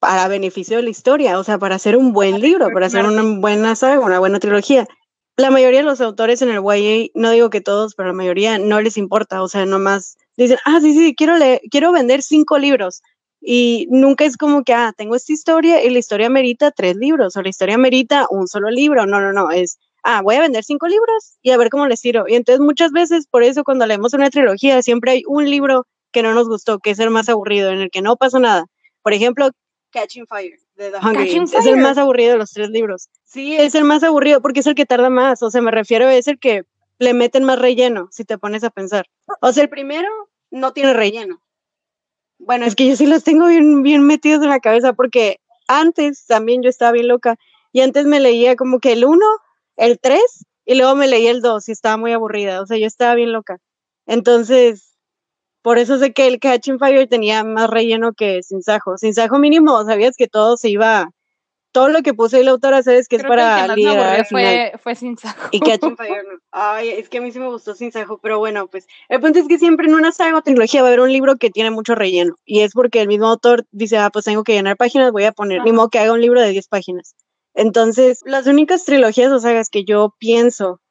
[0.03, 3.23] para beneficio de la historia, o sea, para hacer un buen libro, para hacer una
[3.23, 4.89] buena saga, una buena trilogía.
[5.37, 8.59] La mayoría de los autores en el YA, no digo que todos, pero la mayoría
[8.59, 12.59] no les importa, o sea, nomás dicen, ah, sí, sí, quiero leer, quiero vender cinco
[12.59, 13.01] libros.
[13.41, 17.37] Y nunca es como que, ah, tengo esta historia y la historia merita tres libros,
[17.37, 19.07] o la historia merita un solo libro.
[19.07, 22.01] No, no, no, es, ah, voy a vender cinco libros y a ver cómo les
[22.01, 22.25] tiro.
[22.27, 26.25] Y entonces muchas veces, por eso cuando leemos una trilogía, siempre hay un libro que
[26.25, 28.67] no nos gustó, que es el más aburrido, en el que no pasa nada.
[29.03, 29.51] Por ejemplo,
[29.93, 31.55] Catching Fire de The Hunger Games.
[31.55, 33.09] Es el más aburrido de los tres libros.
[33.25, 35.43] Sí, es el más aburrido porque es el que tarda más.
[35.43, 36.65] O sea, me refiero, es el que
[36.99, 39.07] le meten más relleno, si te pones a pensar.
[39.41, 40.09] O sea, el primero
[40.51, 41.43] no tiene relleno.
[42.39, 45.39] Bueno, es que yo sí los tengo bien, bien metidos en la cabeza porque
[45.69, 47.37] antes también yo estaba bien loca
[47.73, 49.25] y antes me leía como que el 1,
[49.77, 50.21] el 3
[50.65, 52.61] y luego me leía el 2 y estaba muy aburrida.
[52.61, 53.59] O sea, yo estaba bien loca.
[54.07, 54.92] Entonces,
[55.63, 58.99] por eso sé que el Catching Fire tenía más relleno que Sin Sajo.
[58.99, 61.11] Sin Sajo mínimo, sabías que todo se iba
[61.73, 64.95] todo lo que puse ahí la autora, sabes que es para que liderar fue, fue
[64.95, 65.49] sin sajo.
[65.51, 66.39] Y Catching Fire no.
[66.53, 69.39] Ay, es que a mí sí me gustó sin sajo, pero bueno, pues el punto
[69.39, 71.71] es que siempre en una saga o tecnología va a haber un libro que tiene
[71.71, 72.35] mucho relleno.
[72.45, 75.33] Y es porque el mismo autor dice, ah, pues tengo que llenar páginas, voy a
[75.33, 77.17] poner, ni modo que haga un libro de 10 páginas.
[77.55, 80.82] Entonces, las únicas trilogías o sagas que yo pienso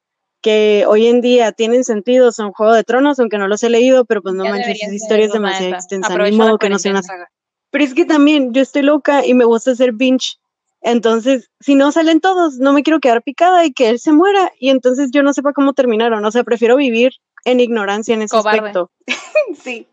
[0.41, 4.05] que hoy en día tienen sentido son Juego de Tronos, aunque no los he leído,
[4.05, 7.03] pero pues no manches, esa historia es demasiado extensa, ni modo que no sea una
[7.03, 7.29] saga.
[7.69, 10.41] Pero es que también yo estoy loca y me gusta hacer binge
[10.81, 14.51] entonces, si no salen todos, no me quiero quedar picada y que él se muera
[14.59, 16.25] y entonces yo no sepa cómo terminaron.
[16.25, 17.13] O sea, prefiero vivir
[17.45, 18.91] en ignorancia en ese aspecto.
[19.63, 19.87] sí.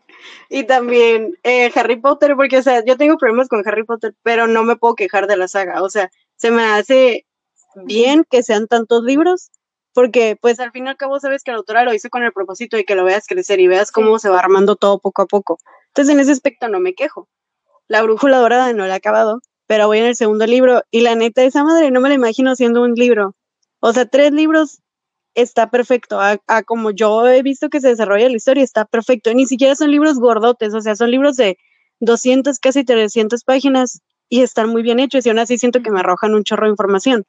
[0.49, 4.47] Y también eh, Harry Potter, porque, o sea, yo tengo problemas con Harry Potter, pero
[4.47, 5.83] no me puedo quejar de la saga.
[5.83, 7.27] O sea, se me hace
[7.85, 9.51] bien que sean tantos libros,
[9.99, 12.31] porque pues al fin y al cabo sabes que la autora lo hizo con el
[12.31, 15.25] propósito de que lo veas crecer y veas cómo se va armando todo poco a
[15.25, 15.59] poco.
[15.87, 17.27] Entonces, en ese aspecto no me quejo.
[17.89, 21.15] La brújula dorada no la he acabado, pero voy en el segundo libro y la
[21.15, 23.35] neta, esa madre no me la imagino siendo un libro.
[23.81, 24.79] O sea, tres libros
[25.35, 26.17] está perfecto.
[26.21, 29.33] A, como yo he visto que se desarrolla la historia, está perfecto.
[29.33, 31.57] Ni siquiera son libros gordotes, o sea, son libros de
[31.99, 35.99] 200, casi 300 páginas y están muy bien hechos y aún así siento que me
[35.99, 37.25] arrojan un chorro de información.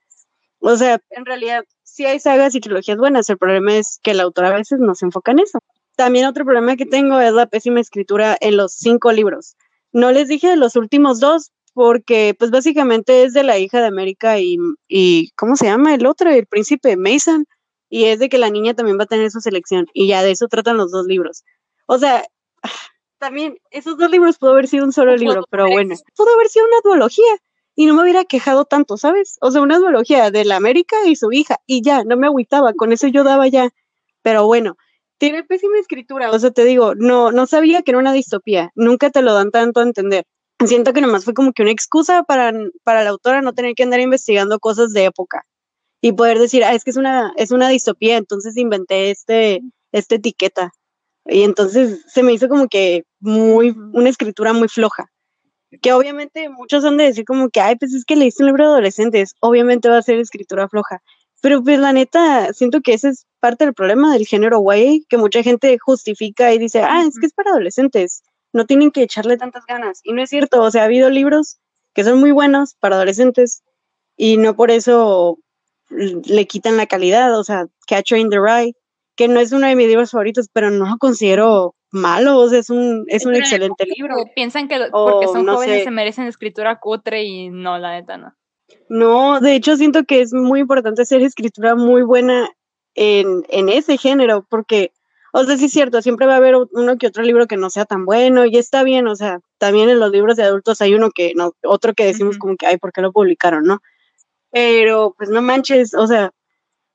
[0.60, 4.20] O sea, en realidad sí hay sagas y trilogías buenas, el problema es que el
[4.20, 5.58] autor a veces no se enfoca en eso.
[5.96, 9.56] También otro problema que tengo es la pésima escritura en los cinco libros.
[9.92, 13.86] No les dije de los últimos dos porque pues básicamente es de la hija de
[13.86, 14.56] América y,
[14.88, 16.30] y ¿cómo se llama el otro?
[16.30, 17.46] El príncipe Mason,
[17.88, 20.32] y es de que la niña también va a tener su selección, y ya de
[20.32, 21.44] eso tratan los dos libros.
[21.86, 22.24] O sea,
[23.18, 26.66] también esos dos libros pudo haber sido un solo libro, pero bueno, pudo haber sido
[26.66, 27.36] una duología
[27.80, 29.38] y no me hubiera quejado tanto, ¿sabes?
[29.40, 32.74] O sea, una duología de la América y su hija, y ya, no me agüitaba,
[32.74, 33.70] con eso yo daba ya.
[34.20, 34.76] Pero bueno,
[35.16, 39.08] tiene pésima escritura, o sea, te digo, no, no sabía que era una distopía, nunca
[39.08, 40.24] te lo dan tanto a entender
[40.66, 42.52] siento que nomás fue como que una excusa para,
[42.84, 45.46] para la autora no tener que andar investigando cosas de época
[46.02, 49.62] y poder decir, ah, es que es una, es una distopía, entonces inventé este,
[49.92, 50.72] esta etiqueta.
[51.26, 55.10] Y entonces se me hizo como que muy, una escritura muy floja.
[55.82, 58.64] Que obviamente muchos han de decir como que, ay, pues es que leíste un libro
[58.64, 61.02] de adolescentes, obviamente va a ser escritura floja.
[61.42, 65.16] Pero pues la neta, siento que ese es parte del problema del género YA, que
[65.16, 69.36] mucha gente justifica y dice, ah, es que es para adolescentes no tienen que echarle
[69.36, 70.00] tantas ganas.
[70.04, 71.58] Y no es cierto, o sea, ha habido libros
[71.94, 73.62] que son muy buenos para adolescentes
[74.16, 75.38] y no por eso
[75.88, 78.74] le quitan la calidad, o sea, Catcher in the Rye,
[79.16, 82.58] que no es uno de mis libros favoritos, pero no lo considero malo, o sea,
[82.58, 84.16] es un, es un excelente libro.
[84.34, 88.34] Piensan que porque son jóvenes se merecen escritura cutre y no, la neta no.
[88.88, 92.48] No, de hecho siento que es muy importante hacer escritura muy buena
[92.94, 94.92] en, en ese género, porque
[95.32, 97.70] o sea, sí es cierto, siempre va a haber uno que otro libro que no
[97.70, 100.94] sea tan bueno y está bien, o sea, también en los libros de adultos hay
[100.94, 103.80] uno que no, otro que decimos como que, ay, ¿por qué lo publicaron, no?
[104.50, 106.32] Pero, pues no manches, o sea,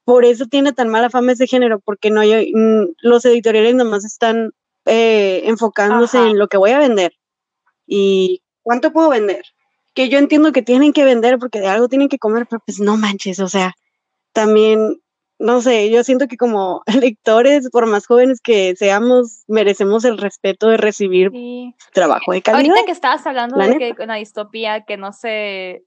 [0.04, 4.04] por eso tiene tan mala fama ese género, porque no hay, mm, los editoriales nomás
[4.04, 4.52] están
[4.86, 7.14] eh, enfocándose en lo que voy a vender
[7.86, 9.44] y cuánto puedo vender.
[9.94, 12.80] Que yo entiendo que tienen que vender porque de algo tienen que comer, pero pues
[12.80, 13.74] no manches, o sea,
[14.34, 15.02] también
[15.38, 20.70] no sé, yo siento que como lectores, por más jóvenes que seamos, merecemos el respeto
[20.70, 21.32] de recibir
[21.94, 22.72] trabajo de calidad.
[22.72, 25.84] Ahorita que estabas hablando de que una distopía que no se,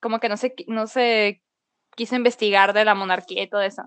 [0.00, 1.42] como que no se, no se
[1.94, 3.82] quiso investigar de la monarquía y todo eso.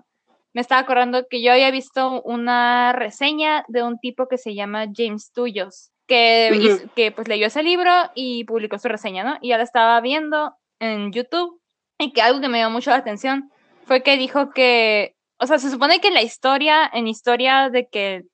[0.54, 4.86] Me estaba acordando que yo había visto una reseña de un tipo que se llama
[4.94, 9.38] James Tuyos, que, que pues leyó ese libro y publicó su reseña, ¿no?
[9.40, 11.60] Y ya la estaba viendo en YouTube
[11.98, 13.50] y que algo que me llamó mucho la atención
[13.86, 17.88] fue que dijo que, o sea, se supone que en la historia, en historia de
[17.88, 18.24] que,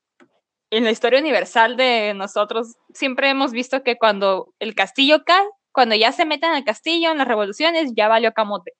[0.70, 5.94] en la historia universal de nosotros, siempre hemos visto que cuando el castillo cae, cuando
[5.94, 8.72] ya se meten al castillo en las revoluciones, ya valió camote.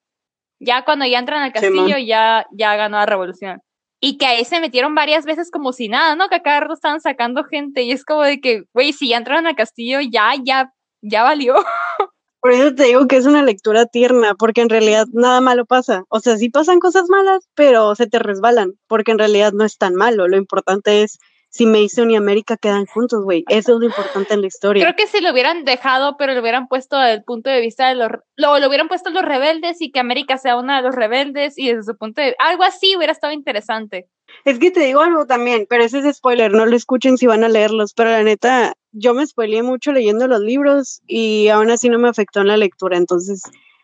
[0.59, 3.61] Ya cuando ya entran al castillo, ya, ya ganó la revolución.
[4.01, 6.29] Y que ahí se metieron varias veces como si nada, ¿no?
[6.29, 7.83] Que a cada rato estaban sacando gente.
[7.83, 11.55] Y es como de que, güey, si ya entraron al castillo, ya, ya, ya valió.
[12.41, 16.03] Por eso te digo que es una lectura tierna, porque en realidad nada malo pasa.
[16.07, 19.77] O sea, sí pasan cosas malas, pero se te resbalan, porque en realidad no es
[19.77, 20.25] tan malo.
[20.29, 23.43] Lo importante es si Mason y América quedan juntos, güey.
[23.49, 24.83] Eso es lo importante en la historia.
[24.83, 27.87] Creo que si lo hubieran dejado, pero lo hubieran puesto desde el punto de vista
[27.89, 28.09] de los...
[28.35, 31.69] Lo, lo hubieran puesto los rebeldes y que América sea una de los rebeldes y
[31.69, 32.35] desde su punto de...
[32.39, 34.07] Algo así hubiera estado interesante.
[34.45, 37.43] Es que te digo algo también, pero ese es spoiler, no lo escuchen si van
[37.43, 41.89] a leerlos, pero la neta, yo me spoileé mucho leyendo los libros y aún así
[41.89, 43.41] no me afectó en la lectura, entonces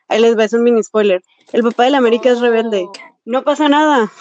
[0.07, 1.21] ahí les va, es un mini spoiler.
[1.51, 2.87] El papá de la América es rebelde,
[3.25, 4.11] no pasa nada.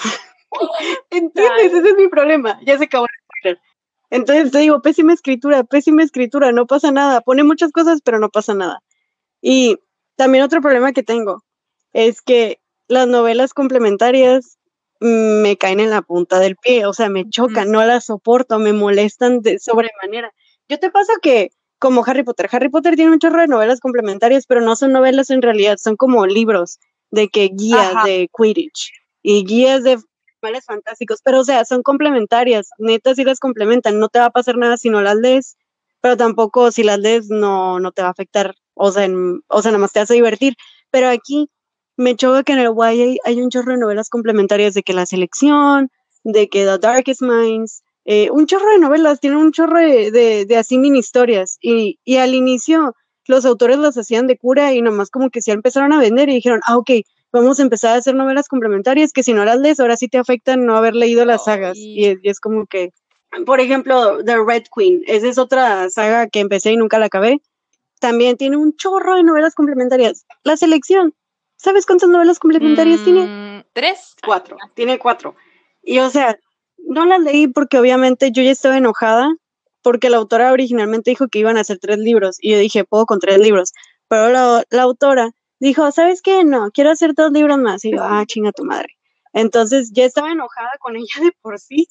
[1.11, 1.73] ¿Entiendes?
[1.73, 3.07] Ese es mi problema, ya se acabó
[4.11, 8.29] Entonces te digo, pésima escritura, pésima escritura, no pasa nada, pone muchas cosas, pero no
[8.29, 8.81] pasa nada.
[9.41, 9.77] Y
[10.17, 11.43] también otro problema que tengo
[11.93, 14.59] es que las novelas complementarias
[15.01, 18.59] mm, me caen en la punta del pie, o sea, me chocan, no las soporto,
[18.59, 20.33] me molestan de sobremanera.
[20.69, 24.47] Yo te paso que, como Harry Potter, Harry Potter tiene un chorro de novelas complementarias,
[24.47, 26.79] pero no son novelas en realidad, son como libros
[27.11, 28.05] de que guías Ajá.
[28.05, 28.93] de Quidditch
[29.23, 29.99] y guías de
[30.67, 34.57] fantásticos, pero o sea, son complementarias, neta sí las complementan, no te va a pasar
[34.59, 35.57] nada si no las lees,
[36.01, 39.63] pero tampoco si las lees no, no te va a afectar, o sea, en- o
[39.63, 40.55] sea, nada más te hace divertir,
[40.91, 41.49] pero aquí
[41.97, 45.07] me choca que en el YA hay un chorro de novelas complementarias de que la
[45.07, 45.91] selección,
[46.25, 50.45] de que The Darkest Minds, eh, un chorro de novelas, tienen un chorro de, de,
[50.47, 51.57] de así mini historias.
[51.61, 52.95] Y, y al inicio
[53.27, 56.35] los autores las hacían de cura y nomás como que se empezaron a vender y
[56.35, 56.91] dijeron, ah, ok,
[57.35, 60.19] vamos a empezar a hacer novelas complementarias que si no las lees, ahora sí te
[60.19, 61.77] afectan no haber leído las sagas.
[61.77, 62.91] Y es, y es como que,
[63.45, 67.43] por ejemplo, The Red Queen, esa es otra saga que empecé y nunca la acabé.
[67.99, 70.27] También tiene un chorro de novelas complementarias.
[70.45, 71.13] La selección,
[71.57, 73.27] ¿sabes cuántas novelas complementarias tiene?
[73.27, 74.15] Mm, ¿Tres?
[74.25, 75.35] Cuatro, tiene cuatro.
[75.83, 76.39] Y o sea,
[76.79, 79.29] no las leí porque obviamente yo ya estaba enojada
[79.83, 83.07] porque la autora originalmente dijo que iban a hacer tres libros y yo dije, puedo
[83.07, 83.73] con tres libros.
[84.09, 86.45] Pero la, la autora dijo, ¿sabes qué?
[86.45, 87.85] No, quiero hacer dos libros más.
[87.85, 88.95] Y yo, ah, chinga tu madre.
[89.33, 91.89] Entonces ya estaba enojada con ella de por sí.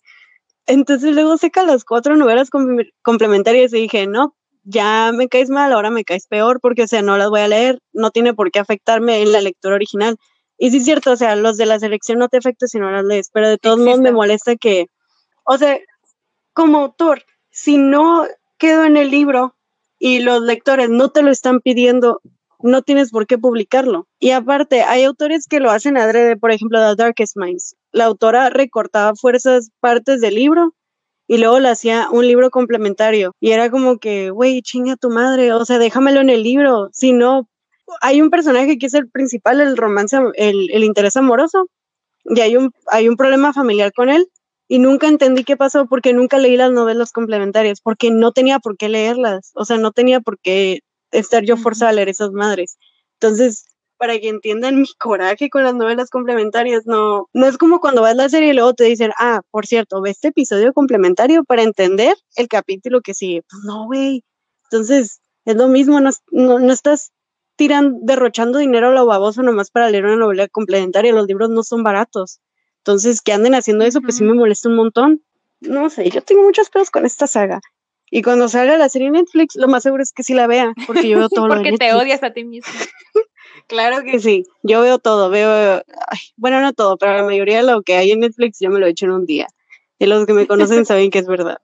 [0.65, 5.73] Entonces luego saca las cuatro novelas com- complementarias y dije, no, ya me caes mal,
[5.73, 8.51] ahora me caes peor porque, o sea, no las voy a leer, no tiene por
[8.51, 10.15] qué afectarme en la lectura original.
[10.57, 12.91] Y sí es cierto, o sea, los de la selección no te afectan si no
[12.91, 14.87] las lees, pero de todos modos me molesta que,
[15.45, 15.79] o sea,
[16.53, 19.55] como autor, si no quedó en el libro
[19.99, 22.21] y los lectores no te lo están pidiendo,
[22.63, 24.07] no tienes por qué publicarlo.
[24.19, 27.75] Y aparte, hay autores que lo hacen adrede, por ejemplo, The Darkest Minds.
[27.91, 30.73] La autora recortaba fuerzas partes del libro
[31.27, 33.35] y luego le hacía un libro complementario.
[33.39, 36.89] Y era como que, güey, chinga tu madre, o sea, déjamelo en el libro.
[36.93, 37.49] Si no,
[38.01, 41.67] hay un personaje que es el principal, el romance, el, el interés amoroso,
[42.25, 44.27] y hay un, hay un problema familiar con él.
[44.69, 48.77] Y nunca entendí qué pasó porque nunca leí las novelas complementarias, porque no tenía por
[48.77, 50.79] qué leerlas, o sea, no tenía por qué
[51.13, 52.77] estar yo forzada a leer esas madres.
[53.13, 53.65] Entonces,
[53.97, 58.15] para que entiendan mi coraje con las novelas complementarias, no, no es como cuando ves
[58.15, 62.17] la serie y luego te dicen, ah, por cierto, ve este episodio complementario para entender
[62.35, 63.43] el capítulo que sigue.
[63.49, 64.23] Pues no, güey.
[64.65, 67.13] Entonces, es lo mismo, no, no, no estás
[67.55, 71.13] tirando, derrochando dinero a lo baboso nomás para leer una novela complementaria.
[71.13, 72.41] Los libros no son baratos.
[72.79, 75.23] Entonces, que anden haciendo eso, pues sí me molesta un montón.
[75.61, 77.61] No sé, yo tengo muchos pedos con esta saga.
[78.15, 81.09] Y cuando salga la serie Netflix, lo más seguro es que sí la vea, porque
[81.09, 82.71] yo veo todo lo Porque te odias a ti mismo.
[83.67, 87.71] Claro que sí, yo veo todo, veo, ay, bueno, no todo, pero la mayoría de
[87.71, 89.47] lo que hay en Netflix yo me lo he hecho en un día.
[89.99, 91.59] Y los que me conocen saben que es verdad.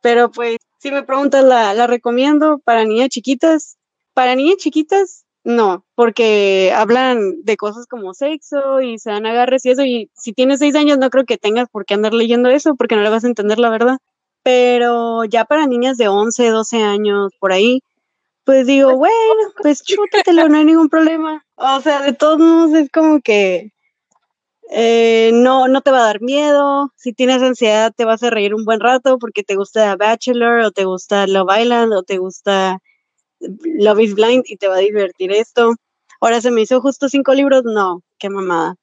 [0.00, 3.78] Pero pues, si me preguntas, ¿la, la recomiendo para niñas chiquitas?
[4.14, 9.70] Para niñas chiquitas, no, porque hablan de cosas como sexo y se dan agarres y
[9.70, 12.74] eso, y si tienes seis años no creo que tengas por qué andar leyendo eso,
[12.74, 13.98] porque no le vas a entender la verdad.
[14.48, 17.82] Pero ya para niñas de 11, 12 años, por ahí,
[18.44, 19.12] pues digo, bueno,
[19.62, 21.44] pues chútatelo, no hay ningún problema.
[21.56, 23.72] O sea, de todos modos es como que
[24.70, 26.90] eh, no, no te va a dar miedo.
[26.96, 30.70] Si tienes ansiedad, te vas a reír un buen rato porque te gusta Bachelor o
[30.70, 32.78] te gusta Love Island o te gusta
[33.40, 35.74] Love is Blind y te va a divertir esto.
[36.22, 38.76] Ahora se me hizo justo cinco libros, no, qué mamada.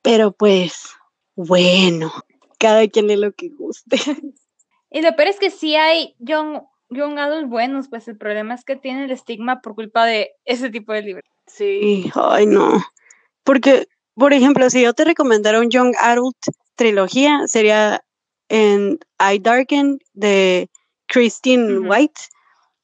[0.00, 0.88] Pero pues,
[1.36, 2.10] bueno,
[2.58, 3.98] cada quien lee lo que guste.
[4.92, 8.64] Y lo peor es que sí hay young, young adults buenos, pues el problema es
[8.64, 11.24] que tienen el estigma por culpa de ese tipo de libros.
[11.46, 12.80] Sí, ay no.
[13.44, 16.36] Porque, por ejemplo, si yo te recomendara un Young Adult
[16.76, 18.04] trilogía, sería
[18.48, 20.68] en I Darken de
[21.06, 21.78] Christine.
[21.80, 22.20] White,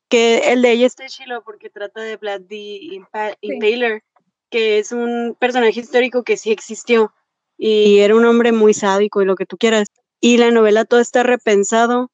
[0.09, 2.57] que el de ella está chilo porque trata de Vlad D.
[2.57, 3.53] Impa- Sí.
[3.53, 4.03] Impaler,
[4.51, 7.13] que es un personaje histórico que sí existió
[7.59, 9.89] y era un hombre muy sádico y lo que tú quieras.
[10.21, 12.11] Y la novela todo está repensado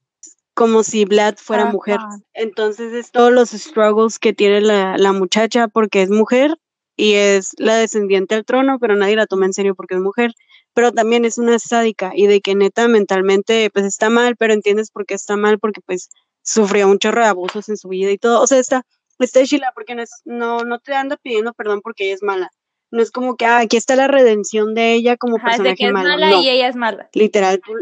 [0.54, 1.98] como si Vlad fuera mujer.
[2.32, 6.54] Entonces es todos los struggles que tiene la, la muchacha porque es mujer
[6.96, 10.32] y es la descendiente al trono, pero nadie la toma en serio porque es mujer.
[10.74, 14.90] Pero también es una sádica y de que neta mentalmente pues está mal, pero entiendes
[14.90, 16.08] por qué está mal porque pues
[16.42, 18.40] sufrió un chorro de abusos en su vida y todo.
[18.42, 18.84] O sea, está,
[19.18, 22.50] está chila porque no, es, no, no te anda pidiendo perdón porque ella es mala.
[22.90, 25.64] no es como que ah, aquí está la redención de ella como Ajá, es de
[25.70, 27.08] personaje que es mala no, y ella es mala.
[27.12, 27.72] literal, tú-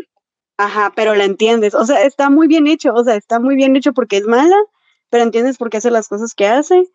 [0.65, 1.75] ajá, pero la entiendes.
[1.75, 4.57] O sea, está muy bien hecho, o sea, está muy bien hecho porque es mala,
[5.11, 6.89] pero entiendes por qué hace las cosas que hace,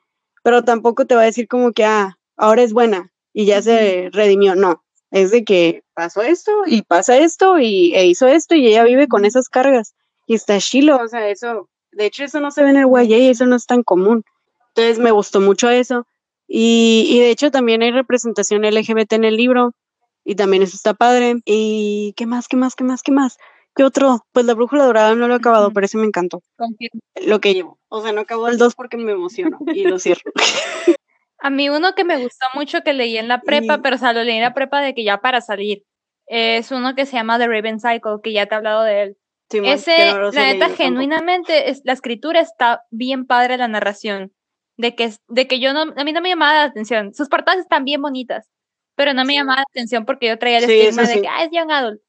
[0.44, 4.10] pero tampoco te va a decir como que, ah, ahora es buena y ya se
[4.12, 4.56] redimió.
[4.56, 8.84] No, es de que pasó esto y pasa esto y e hizo esto y ella
[8.84, 9.94] vive con esas cargas
[10.28, 13.32] y está chilo, o sea, eso, de hecho eso no se ve en el YA,
[13.32, 14.24] eso no es tan común.
[14.70, 16.06] Entonces me gustó mucho eso.
[16.48, 19.74] Y, y de hecho también hay representación LGBT en el libro
[20.24, 21.42] y también eso está padre.
[21.46, 23.38] ¿Y qué más, qué más, qué más, qué más?
[23.78, 24.26] ¿Qué otro?
[24.34, 26.42] Pues la brújula dorada no lo he acabado, pero ese me encantó.
[26.58, 27.00] Confirmo.
[27.26, 27.80] Lo que llevo.
[27.90, 30.32] O sea, no acabó el 2 porque me emociono y lo cierro.
[31.40, 34.00] A mí uno que me gustó mucho que leí en la prepa, Y- pero o
[34.00, 35.84] sea, lo leí en la prepa de que ya para salir,
[36.26, 39.18] es uno que se llama The Raven Cycle, que ya te he hablado de él.
[39.50, 44.34] Simón, Ese, no la neta, genuinamente, es, la escritura está bien padre, la narración.
[44.78, 47.14] De que, de que yo no, a mí no me llamaba la atención.
[47.14, 48.50] Sus portadas están bien bonitas,
[48.96, 49.40] pero no me Sí.
[49.40, 51.22] llamaba la atención porque yo traía el Sí, estigma de sí.
[51.22, 52.02] que, ah, es young adult.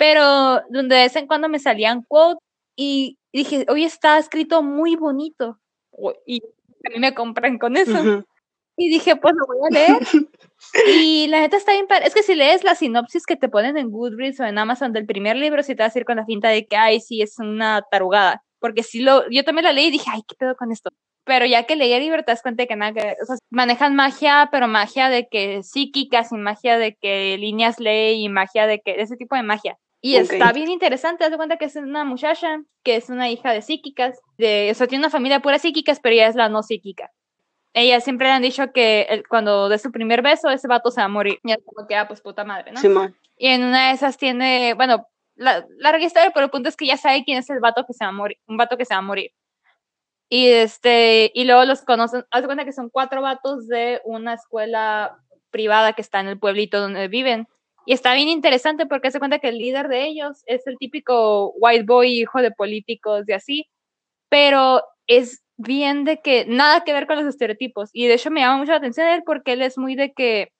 [0.00, 2.42] Pero donde de vez en cuando me salían quotes
[2.74, 5.60] y dije, oye, está escrito muy bonito.
[6.24, 6.42] Y
[6.86, 8.24] a mí me compran con eso.
[8.78, 9.98] Y dije, pues lo voy a leer.
[10.86, 11.86] Y la neta está bien.
[12.02, 15.04] Es que si lees la sinopsis que te ponen en Goodreads o en Amazon del
[15.04, 17.38] primer libro, sí te vas a ir con la finta de que, ay, sí, es
[17.38, 18.42] una tarugada.
[18.58, 20.90] Porque sí lo, yo también la leí y dije, ay, ¿qué pedo con esto?
[21.24, 23.16] Pero ya que leí el libro te das cuenta de que nada que ver.
[23.22, 28.24] O sea, manejan magia, pero magia de que psíquica, sin magia de que líneas ley
[28.24, 29.78] y magia de que, ese tipo de magia.
[30.02, 33.52] Y está bien interesante, te das cuenta que es una muchacha, que es una hija
[33.52, 36.62] de psíquicas, de, o sea, tiene una familia pura psíquicas, pero ella es la no
[36.62, 37.10] psíquica
[37.72, 41.00] ella siempre le han dicho que el- cuando dé su primer beso, ese vato se
[41.00, 41.38] va a morir.
[41.44, 42.80] Y es como que, ah, pues puta madre, ¿no?
[42.80, 43.16] Simón.
[43.36, 46.86] Y en una de esas tiene, bueno, la, larga historia, pero el punto es que
[46.86, 48.94] ya sabe quién es el vato que se va a morir, un vato que se
[48.94, 49.32] va a morir.
[50.28, 54.34] Y este, y luego los conocen, haz de cuenta que son cuatro vatos de una
[54.34, 55.16] escuela
[55.50, 57.48] privada que está en el pueblito donde viven.
[57.86, 61.52] Y está bien interesante porque hace cuenta que el líder de ellos es el típico
[61.56, 63.66] white boy, hijo de políticos y así,
[64.28, 67.90] pero es bien de que nada que ver con los estereotipos.
[67.92, 70.52] Y de hecho me llama mucho la atención él porque él es muy de que,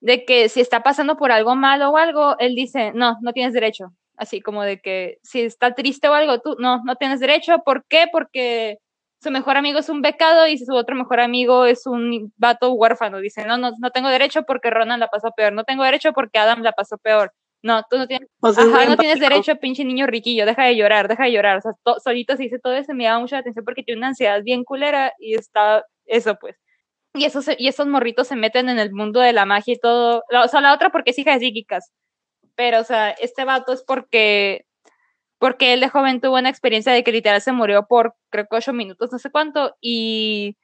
[0.00, 3.54] de que si está pasando por algo malo o algo, él dice, no, no tienes
[3.54, 3.92] derecho.
[4.16, 7.62] Así como de que si está triste o algo, tú no, no tienes derecho.
[7.64, 8.06] ¿Por qué?
[8.12, 8.78] Porque
[9.22, 13.18] su mejor amigo es un becado y su otro mejor amigo es un vato huérfano.
[13.20, 15.52] Dice, no, no, no tengo derecho porque Ronan la pasó peor.
[15.52, 17.32] No tengo derecho porque Adam la pasó peor.
[17.62, 20.76] No, tú no tienes O sea, Ajá, no tienes derecho, pinche niño riquillo, deja de
[20.76, 21.58] llorar, deja de llorar.
[21.58, 24.00] O sea, to- solito se dice todo eso, me llama mucho la atención porque tiene
[24.00, 26.56] una ansiedad bien culera y está eso, pues.
[27.14, 30.24] Y esos, y esos morritos se meten en el mundo de la magia y todo.
[30.44, 31.92] O sea, la otra porque es hija de psíquicas.
[32.56, 34.64] Pero, o sea, este vato es porque,
[35.42, 38.58] porque él de joven tuvo una experiencia de que literal se murió por, creo que
[38.58, 40.56] ocho minutos, no sé cuánto, y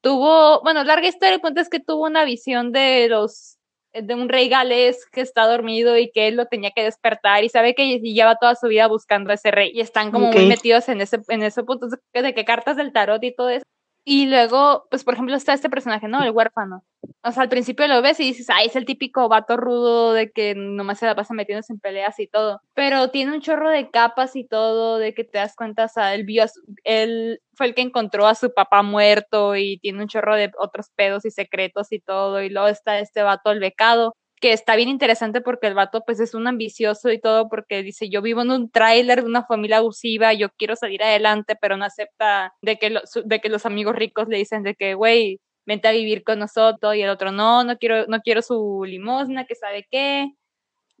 [0.00, 3.58] tuvo, bueno, larga historia, el punto es que tuvo una visión de los
[3.92, 7.50] de un rey galés que está dormido y que él lo tenía que despertar y
[7.50, 10.88] sabe que lleva toda su vida buscando a ese rey y están como muy metidos
[10.88, 13.66] en ese en ese punto de que cartas del tarot y todo eso.
[14.06, 16.82] Y luego pues por ejemplo está este personaje no el huérfano
[17.24, 20.30] o sea al principio lo ves y dices ay es el típico vato rudo de
[20.30, 23.90] que nomás se la pasa metiéndose en peleas y todo pero tiene un chorro de
[23.90, 26.44] capas y todo de que te das cuenta o él vio
[26.84, 30.90] él fue el que encontró a su papá muerto y tiene un chorro de otros
[30.94, 34.88] pedos y secretos y todo y luego está este vato el becado que está bien
[34.90, 38.50] interesante porque el vato pues es un ambicioso y todo porque dice yo vivo en
[38.50, 42.90] un tráiler de una familia abusiva, yo quiero salir adelante, pero no acepta de que,
[42.90, 46.38] lo- de que los amigos ricos le dicen de que, güey, vente a vivir con
[46.38, 50.28] nosotros y el otro no, no quiero, no quiero su limosna, que sabe qué.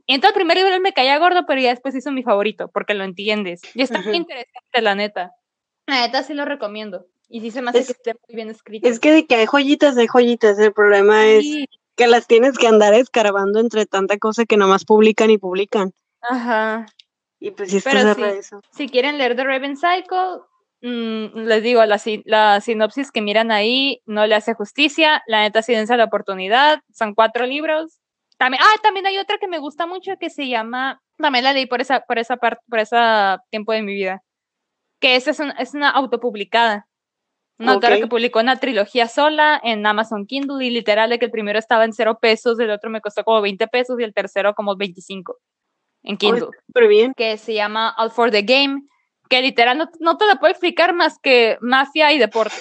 [0.06, 2.94] Y entonces el primer libro me caía gordo, pero ya después hizo mi favorito porque
[2.94, 3.62] lo entiendes.
[3.74, 5.32] Y está muy interesante, la neta.
[5.86, 7.06] La neta sí lo recomiendo.
[7.28, 8.86] Y sí se me hace Es- que esté muy bien escrito.
[8.88, 10.58] Es que de que hay joyitas, hay joyitas.
[10.58, 14.84] El problema es Sí, que las tienes que andar escarbando entre tanta cosa que nomás
[14.84, 15.92] publican y publican.
[16.20, 16.86] Ajá.
[17.40, 18.22] Y pues Pero sí.
[18.22, 18.60] eso.
[18.72, 20.40] si quieren leer The Raven Cycle,
[20.84, 25.22] mm, les digo, la, la sinopsis que miran ahí no le hace justicia.
[25.26, 26.80] La neta, sí dense la oportunidad.
[26.92, 28.00] Son cuatro libros.
[28.38, 31.66] También, ah, también hay otra que me gusta mucho que se llama, también la leí
[31.66, 32.96] por esa, por esa parte, por ese
[33.50, 34.22] tiempo de mi vida.
[35.00, 36.86] Que esa es, un- es una autopublicada.
[37.58, 38.00] Una autora Ok.
[38.02, 41.84] que publicó una trilogía sola en Amazon Kindle y literal de que el primero estaba
[41.84, 45.38] en cero pesos, el otro me costó como 20 pesos y el tercero como 25
[46.02, 47.12] en Kindle Súper bien.
[47.16, 48.82] que se llama All for the Game,
[49.28, 52.56] que literal no, no te la puedo explicar más que mafia y deporte.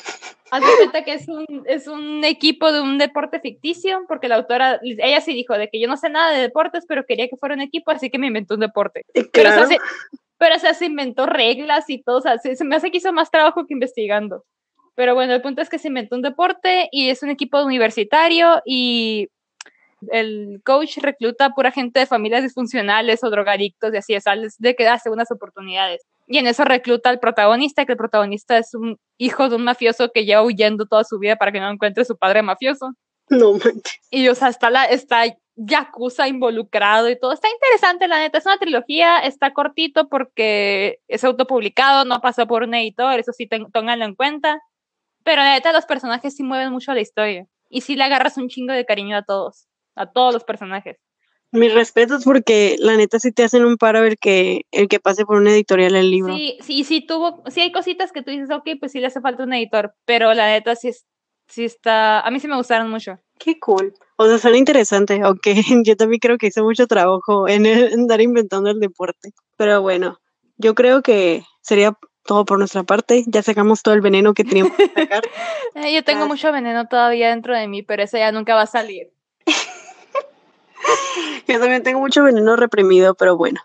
[0.51, 4.36] Haz de cuenta que es un, es un equipo de un deporte ficticio, porque la
[4.36, 7.38] autora, ella sí dijo de que yo no sé nada de deportes, pero quería que
[7.38, 9.01] fuera un equipo, así que me inventó un deporte.
[9.16, 9.68] Eh, Pero, o sea, Claro.
[9.68, 9.78] se,
[10.38, 12.97] pero o sea, se inventó reglas y todo, o sea, se, se me hace que
[12.97, 14.43] hizo más trabajo que investigando.
[14.95, 18.61] Pero bueno, el punto es que se inventó un deporte y es un equipo universitario
[18.64, 19.30] y
[20.11, 24.26] el coach recluta pura gente de familias disfuncionales o drogadictos y así es,
[24.59, 26.01] de que da segundas oportunidades.
[26.28, 30.11] Y en eso recluta al protagonista, que el protagonista es un hijo de un mafioso
[30.13, 32.93] que lleva huyendo toda su vida para que no encuentre su padre mafioso.
[33.30, 33.99] No manches.
[34.09, 37.32] Y o sea, está la, está Yakuza involucrado y todo.
[37.32, 38.38] Está interesante, la neta.
[38.38, 43.47] Es una trilogía, está cortito porque es autopublicado, no pasó por un editor, eso sí,
[43.47, 44.59] tónganlo en cuenta.
[45.24, 47.47] Pero la neta, los personajes sí mueven mucho la historia.
[47.69, 50.97] Y sí le agarras un chingo de cariño a todos, a todos los personajes.
[51.54, 55.24] Mis respetos porque la neta sí te hacen un paro ver que el que pase
[55.24, 56.36] por una editorial el libro.
[56.36, 59.22] Sí, sí, sí tuvo, sí hay cositas que tú dices, ok, pues sí le hace
[59.22, 61.06] falta un editor, pero la neta sí es,
[61.47, 63.20] sí está, a mí sí me gustaron mucho.
[63.38, 63.93] Qué cool.
[64.16, 65.54] O sea, suena interesante, aunque
[65.86, 69.30] yo también creo que hice mucho trabajo en, andar inventando el deporte.
[69.56, 70.20] Pero bueno,
[70.58, 71.95] yo creo que sería
[72.26, 73.24] todo por nuestra parte.
[73.28, 75.24] Ya sacamos todo el veneno que teníamos que sacar.
[75.76, 78.68] Eh, yo tengo mucho veneno todavía dentro de mí, pero eso ya nunca va a
[78.68, 79.12] salir.
[81.48, 83.62] Yo también tengo mucho veneno reprimido, pero bueno.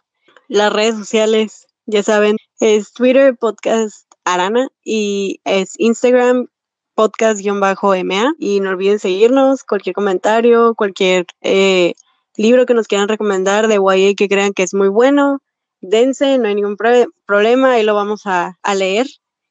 [0.49, 6.49] Las redes sociales, ya saben, es Twitter Podcast Arana y es Instagram
[6.95, 11.95] podcast-ma y no olviden seguirnos, cualquier comentario, cualquier eh,
[12.37, 15.41] libro que nos quieran recomendar de YA que crean que es muy bueno,
[15.81, 19.07] dense, no hay ningún problema, y lo vamos a, a, leer.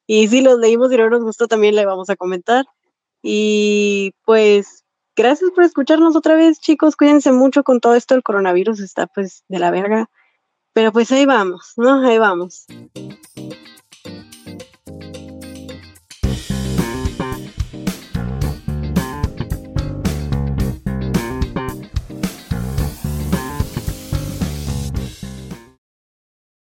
[0.07, 2.65] Y si los leímos y no nos gustó, también le vamos a comentar.
[3.21, 4.83] Y pues
[5.17, 6.95] gracias por escucharnos otra vez, chicos.
[6.95, 8.15] Cuídense mucho con todo esto.
[8.15, 10.09] El coronavirus está pues de la verga.
[10.73, 12.07] Pero pues ahí vamos, ¿no?
[12.07, 12.67] Ahí vamos.